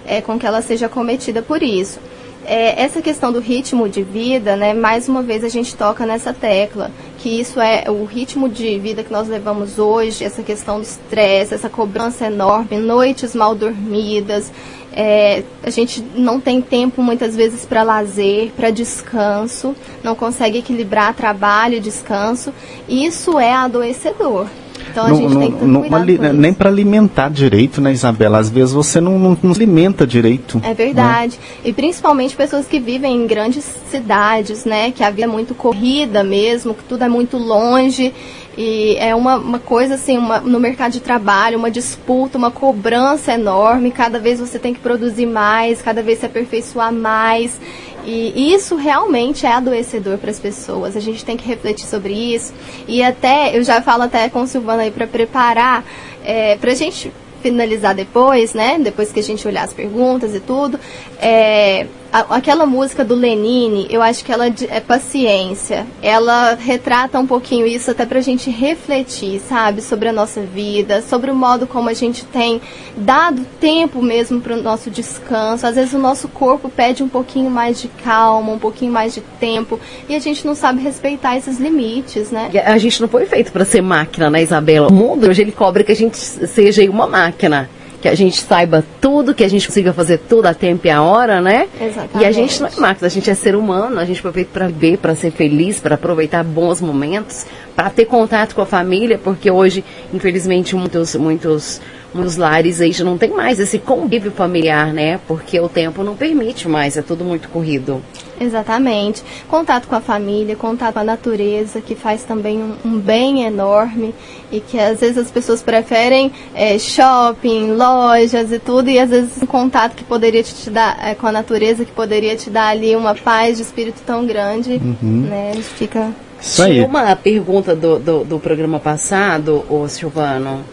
é, 0.06 0.20
com 0.20 0.38
que 0.38 0.46
ela 0.46 0.62
seja 0.62 0.88
cometida 0.88 1.42
por 1.42 1.62
isso. 1.62 1.98
É, 2.44 2.82
essa 2.82 3.00
questão 3.00 3.32
do 3.32 3.38
ritmo 3.38 3.88
de 3.88 4.02
vida, 4.02 4.56
né, 4.56 4.74
mais 4.74 5.08
uma 5.08 5.22
vez 5.22 5.44
a 5.44 5.48
gente 5.48 5.76
toca 5.76 6.04
nessa 6.04 6.32
tecla, 6.32 6.90
que 7.18 7.28
isso 7.28 7.60
é 7.60 7.84
o 7.88 8.04
ritmo 8.04 8.48
de 8.48 8.78
vida 8.80 9.04
que 9.04 9.12
nós 9.12 9.28
levamos 9.28 9.78
hoje, 9.78 10.24
essa 10.24 10.42
questão 10.42 10.78
do 10.78 10.82
estresse, 10.82 11.54
essa 11.54 11.68
cobrança 11.68 12.26
enorme, 12.26 12.78
noites 12.78 13.32
mal 13.32 13.54
dormidas, 13.54 14.50
é, 14.94 15.42
a 15.62 15.70
gente 15.70 16.02
não 16.14 16.38
tem 16.40 16.60
tempo 16.60 17.02
muitas 17.02 17.34
vezes 17.34 17.64
para 17.64 17.82
lazer, 17.82 18.50
para 18.54 18.70
descanso, 18.70 19.74
não 20.02 20.14
consegue 20.14 20.58
equilibrar 20.58 21.14
trabalho 21.14 21.76
e 21.76 21.80
descanso. 21.80 22.52
Isso 22.88 23.38
é 23.38 23.52
adoecedor. 23.52 24.46
Então 24.92 25.06
a 25.06 25.08
não, 25.08 25.16
gente 25.16 25.34
não, 25.34 25.40
tem 25.40 25.52
que 25.52 25.64
não, 25.64 25.94
ali, 25.94 26.18
Nem 26.18 26.52
para 26.52 26.68
alimentar 26.68 27.30
direito, 27.30 27.80
né, 27.80 27.92
Isabela? 27.92 28.38
Às 28.38 28.50
vezes 28.50 28.74
você 28.74 29.00
não, 29.00 29.18
não, 29.18 29.36
não 29.42 29.52
alimenta 29.52 30.06
direito. 30.06 30.60
É 30.62 30.74
verdade. 30.74 31.38
Né? 31.38 31.70
E 31.70 31.72
principalmente 31.72 32.36
pessoas 32.36 32.66
que 32.66 32.78
vivem 32.78 33.16
em 33.16 33.26
grandes 33.26 33.64
cidades, 33.90 34.66
né? 34.66 34.90
Que 34.90 35.02
a 35.02 35.10
vida 35.10 35.24
é 35.24 35.26
muito 35.26 35.54
corrida 35.54 36.22
mesmo, 36.22 36.74
que 36.74 36.84
tudo 36.84 37.04
é 37.04 37.08
muito 37.08 37.38
longe. 37.38 38.12
E 38.56 38.96
é 38.98 39.14
uma, 39.14 39.36
uma 39.36 39.58
coisa 39.58 39.94
assim, 39.94 40.18
uma, 40.18 40.40
no 40.40 40.60
mercado 40.60 40.92
de 40.92 41.00
trabalho, 41.00 41.58
uma 41.58 41.70
disputa, 41.70 42.36
uma 42.36 42.50
cobrança 42.50 43.32
enorme. 43.32 43.90
Cada 43.90 44.18
vez 44.18 44.40
você 44.40 44.58
tem 44.58 44.74
que 44.74 44.80
produzir 44.80 45.26
mais, 45.26 45.80
cada 45.80 46.02
vez 46.02 46.18
se 46.18 46.26
aperfeiçoar 46.26 46.92
mais. 46.92 47.58
E 48.04 48.52
isso 48.52 48.74
realmente 48.74 49.46
é 49.46 49.52
adoecedor 49.52 50.18
para 50.18 50.30
as 50.30 50.38
pessoas. 50.38 50.96
A 50.96 51.00
gente 51.00 51.24
tem 51.24 51.36
que 51.36 51.46
refletir 51.46 51.86
sobre 51.86 52.12
isso. 52.12 52.52
E 52.88 53.02
até, 53.02 53.56
eu 53.56 53.62
já 53.62 53.80
falo 53.80 54.02
até 54.02 54.28
com 54.28 54.42
o 54.42 54.46
Silvana 54.46 54.82
aí 54.82 54.90
para 54.90 55.06
preparar, 55.06 55.84
é, 56.24 56.56
para 56.56 56.72
a 56.72 56.74
gente 56.74 57.12
finalizar 57.40 57.94
depois, 57.94 58.54
né? 58.54 58.78
Depois 58.78 59.12
que 59.12 59.20
a 59.20 59.22
gente 59.22 59.46
olhar 59.46 59.64
as 59.64 59.72
perguntas 59.72 60.34
e 60.34 60.40
tudo. 60.40 60.78
É, 61.20 61.86
aquela 62.12 62.66
música 62.66 63.04
do 63.04 63.14
Lenine, 63.14 63.86
eu 63.88 64.02
acho 64.02 64.24
que 64.24 64.30
ela 64.30 64.46
é 64.46 64.80
paciência. 64.80 65.86
Ela 66.02 66.54
retrata 66.54 67.18
um 67.18 67.26
pouquinho 67.26 67.66
isso 67.66 67.90
até 67.90 68.04
pra 68.04 68.20
gente 68.20 68.50
refletir, 68.50 69.40
sabe, 69.40 69.80
sobre 69.80 70.08
a 70.08 70.12
nossa 70.12 70.42
vida, 70.42 71.00
sobre 71.00 71.30
o 71.30 71.34
modo 71.34 71.66
como 71.66 71.88
a 71.88 71.94
gente 71.94 72.24
tem 72.26 72.60
dado 72.96 73.46
tempo 73.58 74.02
mesmo 74.02 74.40
para 74.40 74.54
o 74.54 74.62
nosso 74.62 74.90
descanso. 74.90 75.66
Às 75.66 75.76
vezes 75.76 75.94
o 75.94 75.98
nosso 75.98 76.28
corpo 76.28 76.68
pede 76.68 77.02
um 77.02 77.08
pouquinho 77.08 77.50
mais 77.50 77.80
de 77.80 77.88
calma, 77.88 78.52
um 78.52 78.58
pouquinho 78.58 78.92
mais 78.92 79.14
de 79.14 79.22
tempo, 79.40 79.80
e 80.08 80.14
a 80.14 80.18
gente 80.18 80.46
não 80.46 80.54
sabe 80.54 80.82
respeitar 80.82 81.36
esses 81.36 81.58
limites, 81.58 82.30
né? 82.30 82.50
A 82.64 82.78
gente 82.78 83.00
não 83.00 83.08
foi 83.08 83.24
feito 83.24 83.50
para 83.50 83.64
ser 83.64 83.80
máquina, 83.80 84.28
né, 84.28 84.42
Isabela? 84.42 84.88
O 84.88 84.92
mundo 84.92 85.28
hoje 85.28 85.40
ele 85.40 85.52
cobra 85.52 85.82
que 85.82 85.92
a 85.92 85.96
gente 85.96 86.18
seja 86.18 86.82
uma 86.90 87.06
máquina 87.06 87.70
que 88.02 88.08
a 88.08 88.16
gente 88.16 88.36
saiba 88.40 88.84
tudo, 89.00 89.32
que 89.32 89.44
a 89.44 89.48
gente 89.48 89.64
consiga 89.64 89.92
fazer 89.92 90.18
tudo 90.18 90.46
a 90.46 90.52
tempo 90.52 90.88
e 90.88 90.90
a 90.90 91.00
hora, 91.00 91.40
né? 91.40 91.68
Exatamente. 91.80 92.18
E 92.20 92.26
a 92.26 92.32
gente 92.32 92.60
não 92.60 92.68
é 92.68 92.80
máquina, 92.80 93.06
a 93.06 93.10
gente 93.10 93.30
é 93.30 93.34
ser 93.34 93.54
humano, 93.54 94.00
a 94.00 94.04
gente 94.04 94.20
feito 94.20 94.48
para 94.48 94.66
ver, 94.66 94.98
para 94.98 95.14
ser 95.14 95.30
feliz, 95.30 95.78
para 95.78 95.94
aproveitar 95.94 96.42
bons 96.42 96.80
momentos, 96.80 97.46
para 97.76 97.88
ter 97.90 98.06
contato 98.06 98.56
com 98.56 98.60
a 98.60 98.66
família, 98.66 99.20
porque 99.22 99.48
hoje, 99.48 99.84
infelizmente, 100.12 100.74
muitos, 100.74 101.14
muitos 101.14 101.80
muitos 102.14 102.36
lares 102.36 102.80
aí 102.80 102.92
já 102.92 103.04
não 103.04 103.18
tem 103.18 103.30
mais 103.30 103.58
esse 103.58 103.78
convívio 103.78 104.30
familiar, 104.30 104.92
né? 104.92 105.18
Porque 105.26 105.58
o 105.58 105.68
tempo 105.68 106.02
não 106.02 106.14
permite 106.14 106.68
mais, 106.68 106.96
é 106.96 107.02
tudo 107.02 107.24
muito 107.24 107.48
corrido. 107.48 108.02
Exatamente. 108.40 109.22
Contato 109.48 109.86
com 109.86 109.94
a 109.94 110.00
família, 110.00 110.56
contato 110.56 110.94
com 110.94 110.98
a 110.98 111.04
natureza, 111.04 111.80
que 111.80 111.94
faz 111.94 112.24
também 112.24 112.58
um, 112.58 112.74
um 112.84 112.98
bem 112.98 113.44
enorme 113.44 114.14
e 114.50 114.60
que 114.60 114.78
às 114.78 115.00
vezes 115.00 115.18
as 115.18 115.30
pessoas 115.30 115.62
preferem 115.62 116.32
é, 116.54 116.78
shopping, 116.78 117.72
lojas 117.72 118.50
e 118.50 118.58
tudo, 118.58 118.90
e 118.90 118.98
às 118.98 119.10
vezes 119.10 119.42
um 119.42 119.46
contato 119.46 119.94
que 119.94 120.04
poderia 120.04 120.42
te 120.42 120.70
dar 120.70 120.98
é, 121.02 121.14
com 121.14 121.26
a 121.26 121.32
natureza, 121.32 121.84
que 121.84 121.92
poderia 121.92 122.36
te 122.36 122.50
dar 122.50 122.68
ali 122.68 122.96
uma 122.96 123.14
paz 123.14 123.58
de 123.58 123.62
espírito 123.62 124.02
tão 124.04 124.26
grande, 124.26 124.72
uhum. 124.72 125.26
né? 125.28 125.52
Fica. 125.76 126.10
Isso 126.40 126.62
aí. 126.62 126.74
Tinha 126.74 126.86
uma 126.86 127.14
pergunta 127.14 127.76
do, 127.76 128.00
do, 128.00 128.24
do 128.24 128.38
programa 128.40 128.80
passado, 128.80 129.64
ô 129.70 129.86
Silvano, 129.86 130.64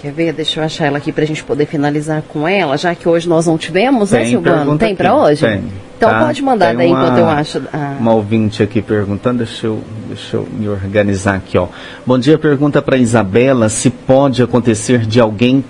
Quer 0.00 0.12
ver? 0.12 0.32
Deixa 0.32 0.60
eu 0.60 0.64
achar 0.64 0.86
ela 0.86 0.96
aqui 0.96 1.12
para 1.12 1.24
a 1.24 1.26
gente 1.26 1.44
poder 1.44 1.66
finalizar 1.66 2.22
com 2.22 2.48
ela, 2.48 2.76
já 2.78 2.94
que 2.94 3.06
hoje 3.06 3.28
nós 3.28 3.46
não 3.46 3.58
tivemos, 3.58 4.12
né, 4.12 4.18
tem 4.18 4.26
né, 4.26 4.30
Silvano? 4.30 4.78
Tem 4.78 4.96
para 4.96 5.14
hoje? 5.14 5.46
Tem. 5.46 5.62
Então 5.98 6.08
tá? 6.08 6.24
pode 6.24 6.42
mandar 6.42 6.74
daí 6.74 6.90
uma, 6.90 7.02
enquanto 7.02 7.18
eu 7.18 7.28
acho. 7.28 7.62
Ah. 7.70 7.96
Uma 8.00 8.14
ouvinte 8.14 8.62
aqui 8.62 8.80
perguntando, 8.80 9.44
deixa 9.44 9.66
eu, 9.66 9.80
deixa 10.08 10.38
eu 10.38 10.48
me 10.50 10.66
organizar 10.70 11.36
aqui, 11.36 11.58
ó. 11.58 11.68
Bom 12.06 12.18
dia, 12.18 12.38
pergunta 12.38 12.80
para 12.80 12.96
Isabela 12.96 13.68
se 13.68 13.90
pode 13.90 14.42
acontecer 14.42 15.00
de 15.00 15.20
alguém 15.20 15.62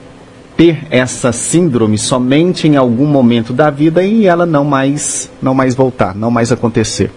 ter 0.57 0.87
essa 0.91 1.33
síndrome 1.33 1.99
somente 1.99 2.69
em 2.69 2.77
algum 2.77 3.07
momento 3.07 3.53
da 3.53 3.69
vida 3.69 4.05
e 4.05 4.27
ela 4.27 4.47
não 4.47 4.63
mais, 4.63 5.29
não 5.43 5.55
mais 5.55 5.75
voltar, 5.75 6.15
não 6.15 6.31
mais 6.31 6.53
acontecer 6.53 7.11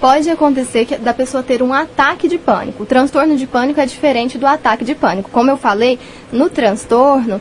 pode 0.00 0.28
acontecer 0.30 0.84
que, 0.84 0.96
da 0.96 1.14
pessoa 1.14 1.42
ter 1.42 1.62
um 1.62 1.72
ataque 1.72 2.28
de 2.28 2.38
pânico. 2.38 2.82
O 2.82 2.86
transtorno 2.86 3.36
de 3.36 3.46
pânico 3.46 3.80
é 3.80 3.86
diferente 3.86 4.38
do 4.38 4.46
ataque 4.46 4.84
de 4.84 4.94
pânico. 4.94 5.30
Como 5.30 5.50
eu 5.50 5.56
falei, 5.56 5.98
no 6.32 6.50
transtorno, 6.50 7.40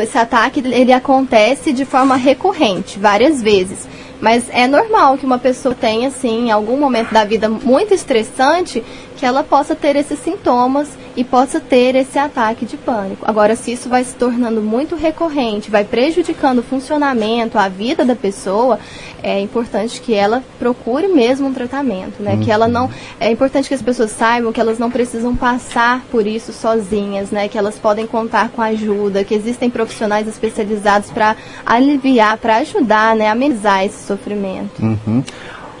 esse 0.00 0.18
ataque 0.18 0.60
ele 0.60 0.92
acontece 0.92 1.72
de 1.72 1.84
forma 1.84 2.16
recorrente, 2.16 2.98
várias 2.98 3.42
vezes. 3.42 3.88
Mas 4.20 4.44
é 4.50 4.66
normal 4.66 5.18
que 5.18 5.26
uma 5.26 5.38
pessoa 5.38 5.74
tenha, 5.74 6.08
assim, 6.08 6.46
em 6.46 6.50
algum 6.50 6.76
momento 6.76 7.12
da 7.12 7.24
vida 7.24 7.48
muito 7.48 7.92
estressante, 7.92 8.82
que 9.16 9.24
ela 9.24 9.42
possa 9.42 9.74
ter 9.74 9.96
esses 9.96 10.18
sintomas 10.18 10.88
e 11.16 11.22
possa 11.22 11.60
ter 11.60 11.94
esse 11.94 12.18
ataque 12.18 12.66
de 12.66 12.76
pânico. 12.76 13.24
Agora, 13.24 13.54
se 13.54 13.72
isso 13.72 13.88
vai 13.88 14.02
se 14.02 14.14
tornando 14.14 14.60
muito 14.60 14.96
recorrente, 14.96 15.70
vai 15.70 15.84
prejudicando 15.84 16.58
o 16.58 16.62
funcionamento, 16.62 17.58
a 17.58 17.68
vida 17.68 18.04
da 18.04 18.16
pessoa, 18.16 18.78
é 19.22 19.40
importante 19.40 20.00
que 20.00 20.12
ela 20.12 20.42
procure 20.58 21.08
mesmo 21.08 21.48
um 21.48 21.54
tratamento, 21.54 22.22
né? 22.22 22.34
Uhum. 22.34 22.40
Que 22.40 22.50
ela 22.50 22.68
não 22.68 22.90
é 23.18 23.30
importante 23.30 23.68
que 23.68 23.74
as 23.74 23.80
pessoas 23.80 24.10
saibam 24.10 24.52
que 24.52 24.60
elas 24.60 24.78
não 24.78 24.90
precisam 24.90 25.34
passar 25.34 26.04
por 26.10 26.26
isso 26.26 26.52
sozinhas, 26.52 27.30
né? 27.30 27.48
Que 27.48 27.56
elas 27.56 27.78
podem 27.78 28.06
contar 28.06 28.50
com 28.50 28.60
ajuda, 28.60 29.24
que 29.24 29.34
existem 29.34 29.70
profissionais 29.70 30.28
especializados 30.28 31.10
para 31.10 31.36
aliviar, 31.64 32.36
para 32.36 32.56
ajudar, 32.56 33.16
né, 33.16 33.28
amenizar 33.28 33.84
esse 33.84 34.03
sofrimento. 34.04 34.82
Uhum. 34.82 35.22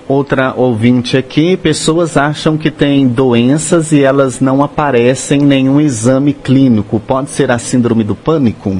Outra 0.06 0.52
ouvinte 0.54 1.16
aqui, 1.16 1.56
pessoas 1.56 2.16
acham 2.16 2.58
que 2.58 2.70
têm 2.70 3.08
doenças 3.08 3.90
e 3.90 4.02
elas 4.02 4.38
não 4.38 4.62
aparecem 4.62 5.40
em 5.40 5.44
nenhum 5.44 5.80
exame 5.80 6.34
clínico. 6.34 7.00
Pode 7.00 7.30
ser 7.30 7.50
a 7.50 7.58
síndrome 7.58 8.04
do 8.04 8.14
pânico? 8.14 8.76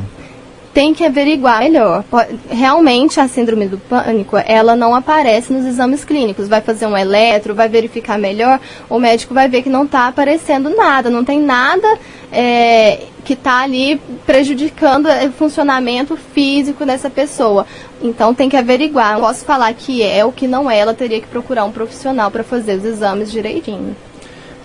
Tem 0.74 0.92
que 0.92 1.04
averiguar 1.04 1.60
melhor. 1.60 2.04
Realmente 2.50 3.20
a 3.20 3.28
síndrome 3.28 3.68
do 3.68 3.78
pânico, 3.78 4.36
ela 4.44 4.74
não 4.74 4.92
aparece 4.92 5.52
nos 5.52 5.64
exames 5.64 6.04
clínicos. 6.04 6.48
Vai 6.48 6.60
fazer 6.60 6.86
um 6.86 6.96
eletro, 6.96 7.54
vai 7.54 7.68
verificar 7.68 8.18
melhor, 8.18 8.60
o 8.90 8.98
médico 8.98 9.32
vai 9.32 9.48
ver 9.48 9.62
que 9.62 9.70
não 9.70 9.84
está 9.84 10.08
aparecendo 10.08 10.68
nada, 10.70 11.08
não 11.08 11.24
tem 11.24 11.40
nada 11.40 11.86
é, 12.32 13.04
que 13.24 13.34
está 13.34 13.62
ali 13.62 14.00
prejudicando 14.26 15.06
o 15.06 15.32
funcionamento 15.32 16.16
físico 16.16 16.84
dessa 16.84 17.08
pessoa. 17.08 17.64
Então 18.02 18.34
tem 18.34 18.48
que 18.48 18.56
averiguar. 18.56 19.14
Não 19.14 19.20
posso 19.20 19.44
falar 19.44 19.72
que 19.74 20.02
é 20.02 20.24
ou 20.24 20.32
que 20.32 20.48
não 20.48 20.68
é, 20.68 20.76
ela 20.76 20.92
teria 20.92 21.20
que 21.20 21.28
procurar 21.28 21.64
um 21.64 21.70
profissional 21.72 22.32
para 22.32 22.42
fazer 22.42 22.78
os 22.78 22.84
exames 22.84 23.30
direitinho. 23.30 23.96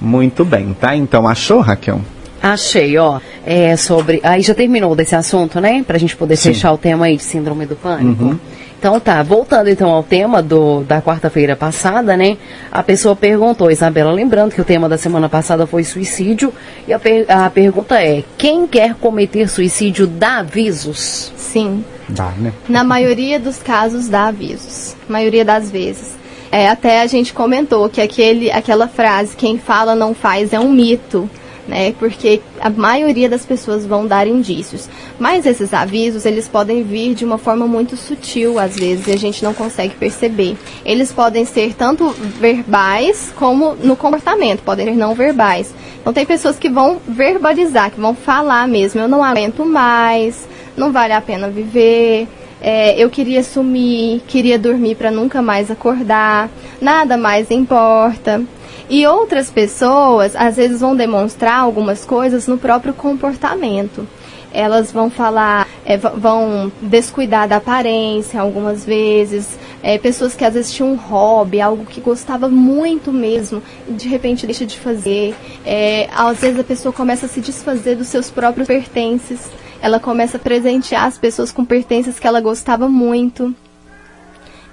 Muito 0.02 0.44
bem, 0.44 0.74
tá? 0.74 0.96
Então 0.96 1.28
achou, 1.28 1.60
Raquel? 1.60 2.02
Achei, 2.42 2.98
ó. 2.98 3.20
É 3.46 3.76
sobre. 3.76 4.20
Aí 4.24 4.42
já 4.42 4.54
terminou 4.54 4.96
desse 4.96 5.16
assunto, 5.16 5.60
né? 5.60 5.84
Pra 5.86 5.98
gente 5.98 6.16
poder 6.16 6.36
Sim. 6.36 6.54
fechar 6.54 6.72
o 6.72 6.78
tema 6.78 7.06
aí 7.06 7.18
de 7.18 7.24
síndrome 7.24 7.66
do 7.66 7.76
pânico. 7.76 8.24
Uhum. 8.24 8.40
Então 8.80 8.98
tá, 8.98 9.22
voltando 9.22 9.70
então 9.70 9.90
ao 9.90 10.02
tema 10.02 10.42
do, 10.42 10.84
da 10.86 11.02
quarta-feira 11.02 11.54
passada, 11.54 12.16
né? 12.16 12.38
A 12.72 12.82
pessoa 12.82 13.14
perguntou, 13.14 13.70
Isabela, 13.70 14.10
lembrando 14.10 14.54
que 14.54 14.62
o 14.62 14.64
tema 14.64 14.88
da 14.88 14.98
semana 14.98 15.28
passada 15.28 15.68
foi 15.68 15.84
suicídio, 15.84 16.54
e 16.88 16.94
a, 16.94 16.98
per, 16.98 17.26
a 17.28 17.50
pergunta 17.50 18.02
é: 18.02 18.24
quem 18.38 18.66
quer 18.66 18.96
cometer 18.96 19.50
suicídio 19.50 20.08
dá 20.08 20.38
avisos? 20.38 21.34
Sim. 21.36 21.84
Dá, 22.08 22.32
né? 22.38 22.54
Na 22.70 22.86
maioria 22.86 23.38
dos 23.38 23.58
casos 23.58 24.08
dá 24.08 24.28
avisos. 24.28 24.96
Maioria 25.10 25.44
das 25.44 25.70
vezes. 25.70 26.18
É, 26.50 26.70
até 26.70 27.02
a 27.02 27.06
gente 27.06 27.34
comentou 27.34 27.90
que 27.90 28.00
aquele, 28.00 28.50
aquela 28.50 28.88
frase, 28.88 29.36
quem 29.36 29.60
fala 29.60 29.94
não 29.94 30.16
faz, 30.16 30.54
é 30.54 30.60
um 30.60 30.72
mito 30.72 31.30
né? 31.70 31.94
Porque 31.98 32.42
a 32.60 32.70
maioria 32.70 33.30
das 33.30 33.46
pessoas 33.46 33.86
vão 33.86 34.06
dar 34.06 34.28
indícios. 34.28 34.90
Mas 35.18 35.46
esses 35.46 35.74
avisos, 35.74 36.26
eles 36.26 36.48
podem 36.48 36.84
vir 36.84 37.14
de 37.14 37.24
uma 37.24 37.38
forma 37.38 37.68
muito 37.68 37.96
sutil, 37.96 38.60
às 38.60 38.76
vezes, 38.76 39.08
e 39.08 39.12
a 39.12 39.18
gente 39.18 39.44
não 39.44 39.54
consegue 39.54 39.96
perceber. 39.96 40.58
Eles 40.84 41.12
podem 41.12 41.46
ser 41.46 41.74
tanto 41.76 42.10
verbais 42.40 43.32
como 43.36 43.76
no 43.76 43.96
comportamento, 43.96 44.62
podem 44.64 44.88
ser 44.88 44.96
não 44.96 45.14
verbais. 45.14 45.74
Então 46.02 46.12
tem 46.12 46.26
pessoas 46.26 46.58
que 46.58 46.70
vão 46.70 47.00
verbalizar, 47.08 47.92
que 47.92 48.00
vão 48.00 48.16
falar 48.16 48.68
mesmo, 48.68 49.00
eu 49.00 49.08
não 49.08 49.24
aguento 49.24 49.66
mais, 49.66 50.48
não 50.76 50.92
vale 50.92 51.14
a 51.14 51.22
pena 51.22 51.50
viver, 51.50 52.28
é, 52.62 53.02
eu 53.02 53.10
queria 53.10 53.44
sumir, 53.44 54.22
queria 54.28 54.58
dormir 54.58 54.96
para 54.96 55.12
nunca 55.12 55.42
mais 55.42 55.70
acordar, 55.70 56.50
nada 56.82 57.18
mais 57.18 57.52
importa. 57.52 58.42
E 58.90 59.06
outras 59.06 59.52
pessoas, 59.52 60.36
às 60.36 60.56
vezes, 60.56 60.82
vão 60.82 60.96
demonstrar 60.96 61.60
algumas 61.60 62.04
coisas 62.04 62.48
no 62.48 62.58
próprio 62.58 62.92
comportamento. 62.92 64.08
Elas 64.52 64.92
vão 64.92 65.12
falar, 65.12 65.68
é, 65.86 65.96
vão 65.96 66.72
descuidar 66.82 67.48
da 67.48 67.58
aparência 67.58 68.42
algumas 68.42 68.84
vezes. 68.84 69.60
É, 69.84 70.00
pessoas 70.00 70.34
que 70.34 70.44
às 70.44 70.56
vezes 70.56 70.74
tinham 70.74 70.92
um 70.92 70.96
hobby, 70.96 71.62
algo 71.62 71.86
que 71.86 72.02
gostava 72.02 72.50
muito 72.50 73.14
mesmo, 73.14 73.62
e 73.88 73.94
de 73.94 74.08
repente 74.08 74.48
deixa 74.48 74.66
de 74.66 74.80
fazer. 74.80 75.36
É, 75.64 76.10
às 76.12 76.40
vezes 76.40 76.60
a 76.60 76.64
pessoa 76.64 76.92
começa 76.92 77.28
a 77.28 77.30
se 77.30 77.42
desfazer 77.42 77.96
dos 77.96 78.08
seus 78.08 78.32
próprios 78.32 78.68
pertences. 78.68 79.52
Ela 79.80 80.00
começa 80.00 80.38
a 80.38 80.40
presentear 80.40 81.06
as 81.06 81.18
pessoas 81.18 81.52
com 81.52 81.64
pertences 81.64 82.20
que 82.20 82.26
ela 82.26 82.42
gostava 82.42 82.90
muito. 82.90 83.54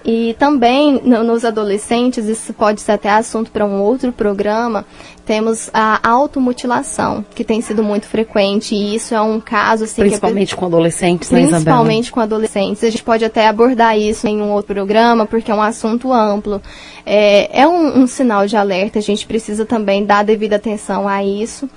E 0.08 0.36
também 0.38 1.00
no, 1.02 1.24
nos 1.24 1.44
adolescentes, 1.44 2.26
isso 2.26 2.54
pode 2.54 2.80
ser 2.80 2.92
até 2.92 3.10
assunto 3.10 3.50
para 3.50 3.66
um 3.66 3.82
outro 3.82 4.12
programa, 4.12 4.86
temos 5.24 5.68
a 5.74 5.98
automutilação, 6.08 7.24
que 7.34 7.42
tem 7.42 7.60
sido 7.60 7.82
muito 7.82 8.06
frequente, 8.06 8.72
e 8.72 8.94
isso 8.94 9.16
é 9.16 9.20
um 9.20 9.40
caso 9.40 9.82
assim. 9.82 10.02
Principalmente 10.02 10.54
é, 10.54 10.56
com 10.56 10.66
adolescentes, 10.66 11.28
né, 11.32 11.48
Principalmente 11.48 12.12
com 12.12 12.20
adolescentes. 12.20 12.84
A 12.84 12.90
gente 12.90 13.02
pode 13.02 13.24
até 13.24 13.48
abordar 13.48 13.98
isso 13.98 14.28
em 14.28 14.40
um 14.40 14.52
outro 14.52 14.72
programa, 14.72 15.26
porque 15.26 15.50
é 15.50 15.54
um 15.54 15.60
assunto 15.60 16.12
amplo. 16.12 16.62
É, 17.04 17.62
é 17.62 17.66
um, 17.66 18.02
um 18.02 18.06
sinal 18.06 18.46
de 18.46 18.56
alerta, 18.56 19.00
a 19.00 19.02
gente 19.02 19.26
precisa 19.26 19.66
também 19.66 20.04
dar 20.04 20.22
devida 20.22 20.54
atenção 20.54 21.08
a 21.08 21.24
isso. 21.24 21.68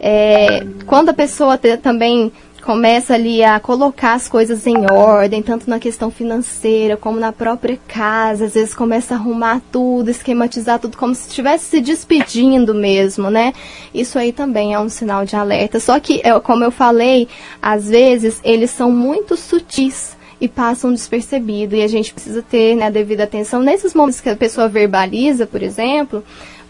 É, 0.00 0.64
quando 0.86 1.10
a 1.10 1.14
pessoa 1.14 1.58
também 1.82 2.32
começa 2.64 3.12
ali 3.14 3.44
a 3.44 3.60
colocar 3.60 4.14
as 4.14 4.26
coisas 4.26 4.66
em 4.66 4.90
ordem, 4.90 5.42
tanto 5.42 5.68
na 5.68 5.78
questão 5.78 6.10
financeira 6.10 6.96
como 6.96 7.20
na 7.20 7.30
própria 7.30 7.78
casa. 7.86 8.46
Às 8.46 8.54
vezes 8.54 8.74
começa 8.74 9.14
a 9.14 9.18
arrumar 9.18 9.60
tudo, 9.70 10.10
esquematizar 10.10 10.78
tudo, 10.78 10.96
como 10.96 11.14
se 11.14 11.28
estivesse 11.28 11.66
se 11.66 11.80
despedindo 11.80 12.74
mesmo, 12.74 13.30
né? 13.30 13.52
Isso 13.92 14.18
aí 14.18 14.32
também 14.32 14.72
é 14.72 14.80
um 14.80 14.88
sinal 14.88 15.26
de 15.26 15.36
alerta. 15.36 15.78
Só 15.78 16.00
que, 16.00 16.22
como 16.42 16.64
eu 16.64 16.70
falei, 16.70 17.28
às 17.60 17.90
vezes 17.90 18.40
eles 18.42 18.70
são 18.70 18.90
muito 18.90 19.36
sutis 19.36 20.16
e 20.40 20.48
passam 20.48 20.90
despercebido. 20.90 21.76
E 21.76 21.82
a 21.82 21.88
gente 21.88 22.14
precisa 22.14 22.40
ter 22.42 22.74
né, 22.76 22.86
a 22.86 22.90
devida 22.90 23.24
atenção 23.24 23.60
nesses 23.62 23.92
momentos 23.94 24.22
que 24.22 24.30
a 24.30 24.36
pessoa 24.36 24.68
verbaliza, 24.68 25.46
por 25.46 25.62
exemplo, 25.62 26.24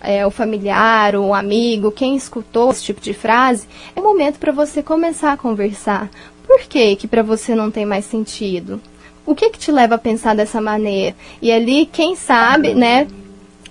é, 0.05 0.27
o 0.27 0.31
familiar, 0.31 1.17
o 1.17 1.33
amigo, 1.35 1.91
quem 1.91 2.17
escutou 2.17 2.71
esse 2.71 2.85
tipo 2.85 3.01
de 3.01 3.15
frase, 3.15 3.67
é 3.97 4.01
momento 4.01 4.39
para 4.39 4.53
você 4.53 4.83
começar 4.83 5.33
a 5.33 5.37
conversar. 5.37 6.11
Por 6.47 6.61
que 6.61 6.95
que 6.97 7.09
para 7.09 7.23
você 7.23 7.55
não 7.55 7.71
tem 7.71 7.87
mais 7.87 8.05
sentido? 8.05 8.81
O 9.27 9.35
que 9.35 9.51
que 9.51 9.59
te 9.59 9.73
leva 9.73 9.95
a 9.95 9.99
pensar 9.99 10.37
dessa 10.37 10.61
maneira? 10.61 11.17
E 11.41 11.51
ali, 11.51 11.87
quem 11.87 12.15
sabe, 12.15 12.75
né, 12.75 13.07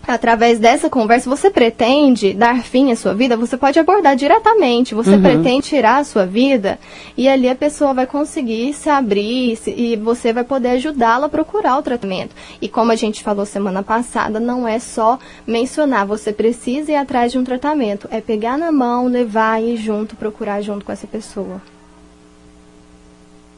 através 0.08 0.60
dessa 0.60 0.90
conversa, 0.90 1.30
você 1.30 1.50
pretende 1.50 2.34
dar 2.34 2.64
fim 2.64 2.92
à 2.92 2.96
sua 2.96 3.14
vida, 3.14 3.38
você 3.38 3.58
pode 3.58 3.80
abordar 3.80 4.16
diretamente, 4.16 4.94
você 4.94 5.12
uhum. 5.12 5.22
pretende 5.22 5.68
tirar 5.68 5.98
a 5.98 6.04
sua 6.04 6.26
vida, 6.26 6.78
e 7.18 7.28
ali 7.28 7.50
a 7.50 7.56
pessoa 7.56 7.94
vai 7.94 8.06
conseguir 8.06 8.74
se 8.74 8.90
abrir 8.90 9.56
se, 9.56 9.72
e 9.72 9.96
você 9.96 10.34
vai 10.34 10.44
poder 10.44 10.70
ajudá-la 10.70 11.28
a 11.28 11.30
procurar 11.30 11.78
o 11.78 11.82
tratamento. 11.82 12.36
E 12.62 12.68
como 12.68 12.92
a 12.92 12.96
gente 12.96 13.24
falou 13.24 13.46
semana 13.46 13.82
passada, 13.82 14.40
não 14.40 14.68
é 14.68 14.80
só 14.80 15.18
mencionar, 15.48 16.06
você 16.06 16.34
precisa 16.34 16.92
ir 16.92 16.96
atrás 16.96 17.32
de 17.32 17.38
um 17.38 17.44
tratamento, 17.44 18.08
é 18.12 18.20
pegar 18.20 18.58
na 18.58 18.72
mão, 18.72 19.08
levar 19.08 19.62
e 19.62 19.76
ir 19.76 19.78
junto, 19.78 20.16
procurar 20.16 20.62
junto 20.62 20.86
com 20.86 20.92
essa 20.92 21.08
pessoa. 21.08 21.73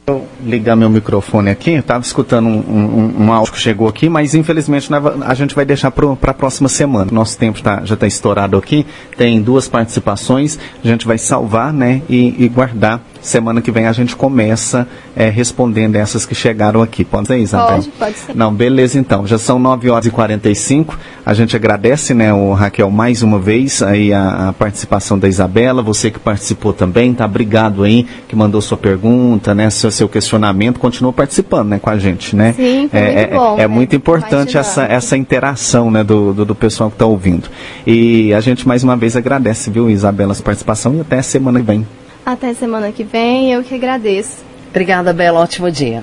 Vou 0.07 0.27
ligar 0.45 0.75
meu 0.75 0.87
microfone 0.87 1.49
aqui, 1.49 1.71
estava 1.71 2.03
escutando 2.03 2.47
um, 2.47 2.59
um, 2.59 3.23
um, 3.23 3.33
áudio 3.33 3.53
que 3.53 3.59
chegou 3.59 3.87
aqui, 3.87 4.07
mas 4.07 4.35
infelizmente 4.35 4.87
a 5.25 5.33
gente 5.33 5.55
vai 5.55 5.65
deixar 5.65 5.89
para 5.89 6.31
a 6.31 6.33
próxima 6.33 6.69
semana. 6.69 7.09
Nosso 7.11 7.35
tempo 7.39 7.59
tá, 7.59 7.81
já 7.83 7.95
está 7.95 8.05
estourado 8.05 8.55
aqui, 8.55 8.85
tem 9.17 9.41
duas 9.41 9.67
participações, 9.67 10.59
a 10.83 10.87
gente 10.87 11.07
vai 11.07 11.17
salvar 11.17 11.73
né, 11.73 12.03
e, 12.07 12.35
e 12.37 12.47
guardar 12.47 13.01
semana 13.25 13.61
que 13.61 13.71
vem 13.71 13.87
a 13.87 13.91
gente 13.91 14.15
começa 14.15 14.87
é, 15.15 15.29
respondendo 15.29 15.95
essas 15.95 16.25
que 16.25 16.35
chegaram 16.35 16.81
aqui. 16.81 17.03
Pode 17.03 17.27
ser, 17.27 17.37
Isabel? 17.39 17.77
Pode, 17.77 17.89
pode 17.89 18.17
ser. 18.17 18.35
Não, 18.35 18.53
beleza 18.53 18.99
então. 18.99 19.25
Já 19.25 19.37
são 19.37 19.57
9 19.57 19.89
horas 19.89 20.05
e 20.05 20.11
45. 20.11 20.97
A 21.25 21.33
gente 21.33 21.55
agradece, 21.55 22.13
né, 22.13 22.31
o 22.31 22.53
Raquel, 22.53 22.91
mais 22.91 23.23
uma 23.23 23.39
vez 23.39 23.81
aí 23.81 24.13
a, 24.13 24.49
a 24.49 24.53
participação 24.53 25.17
da 25.17 25.27
Isabela, 25.27 25.81
você 25.81 26.11
que 26.11 26.19
participou 26.19 26.71
também, 26.71 27.13
tá? 27.13 27.25
Obrigado 27.25 27.83
aí, 27.83 28.05
que 28.27 28.35
mandou 28.35 28.61
sua 28.61 28.77
pergunta, 28.77 29.55
né, 29.55 29.69
seu 29.95 30.09
questionamento, 30.09 30.79
continua 30.79 31.11
participando, 31.11 31.69
né, 31.69 31.79
com 31.79 31.89
a 31.89 31.97
gente, 31.97 32.35
né? 32.35 32.53
Sim, 32.53 32.87
foi 32.89 32.99
é, 32.99 33.05
muito 33.05 33.19
é, 33.19 33.27
bom. 33.27 33.57
É, 33.57 33.61
é 33.63 33.67
muito 33.67 33.95
importante 33.95 34.57
essa, 34.57 34.83
essa 34.83 35.17
interação, 35.17 35.89
né, 35.89 36.03
do, 36.03 36.33
do, 36.33 36.45
do 36.45 36.55
pessoal 36.55 36.89
que 36.89 36.95
está 36.95 37.05
ouvindo. 37.05 37.49
E 37.85 38.33
a 38.33 38.41
gente 38.41 38.67
mais 38.67 38.83
uma 38.83 38.95
vez 38.95 39.15
agradece, 39.15 39.69
viu, 39.69 39.89
Isabela, 39.89 40.31
a 40.31 40.35
sua 40.35 40.45
participação 40.45 40.95
e 40.95 41.01
até 41.01 41.21
semana 41.21 41.59
que 41.59 41.65
vem. 41.65 41.87
Até 42.25 42.53
semana 42.53 42.91
que 42.91 43.03
vem, 43.03 43.51
eu 43.51 43.63
que 43.63 43.75
agradeço. 43.75 44.43
Obrigada, 44.69 45.13
Bela. 45.13 45.39
Ótimo 45.39 45.71
dia. 45.71 46.01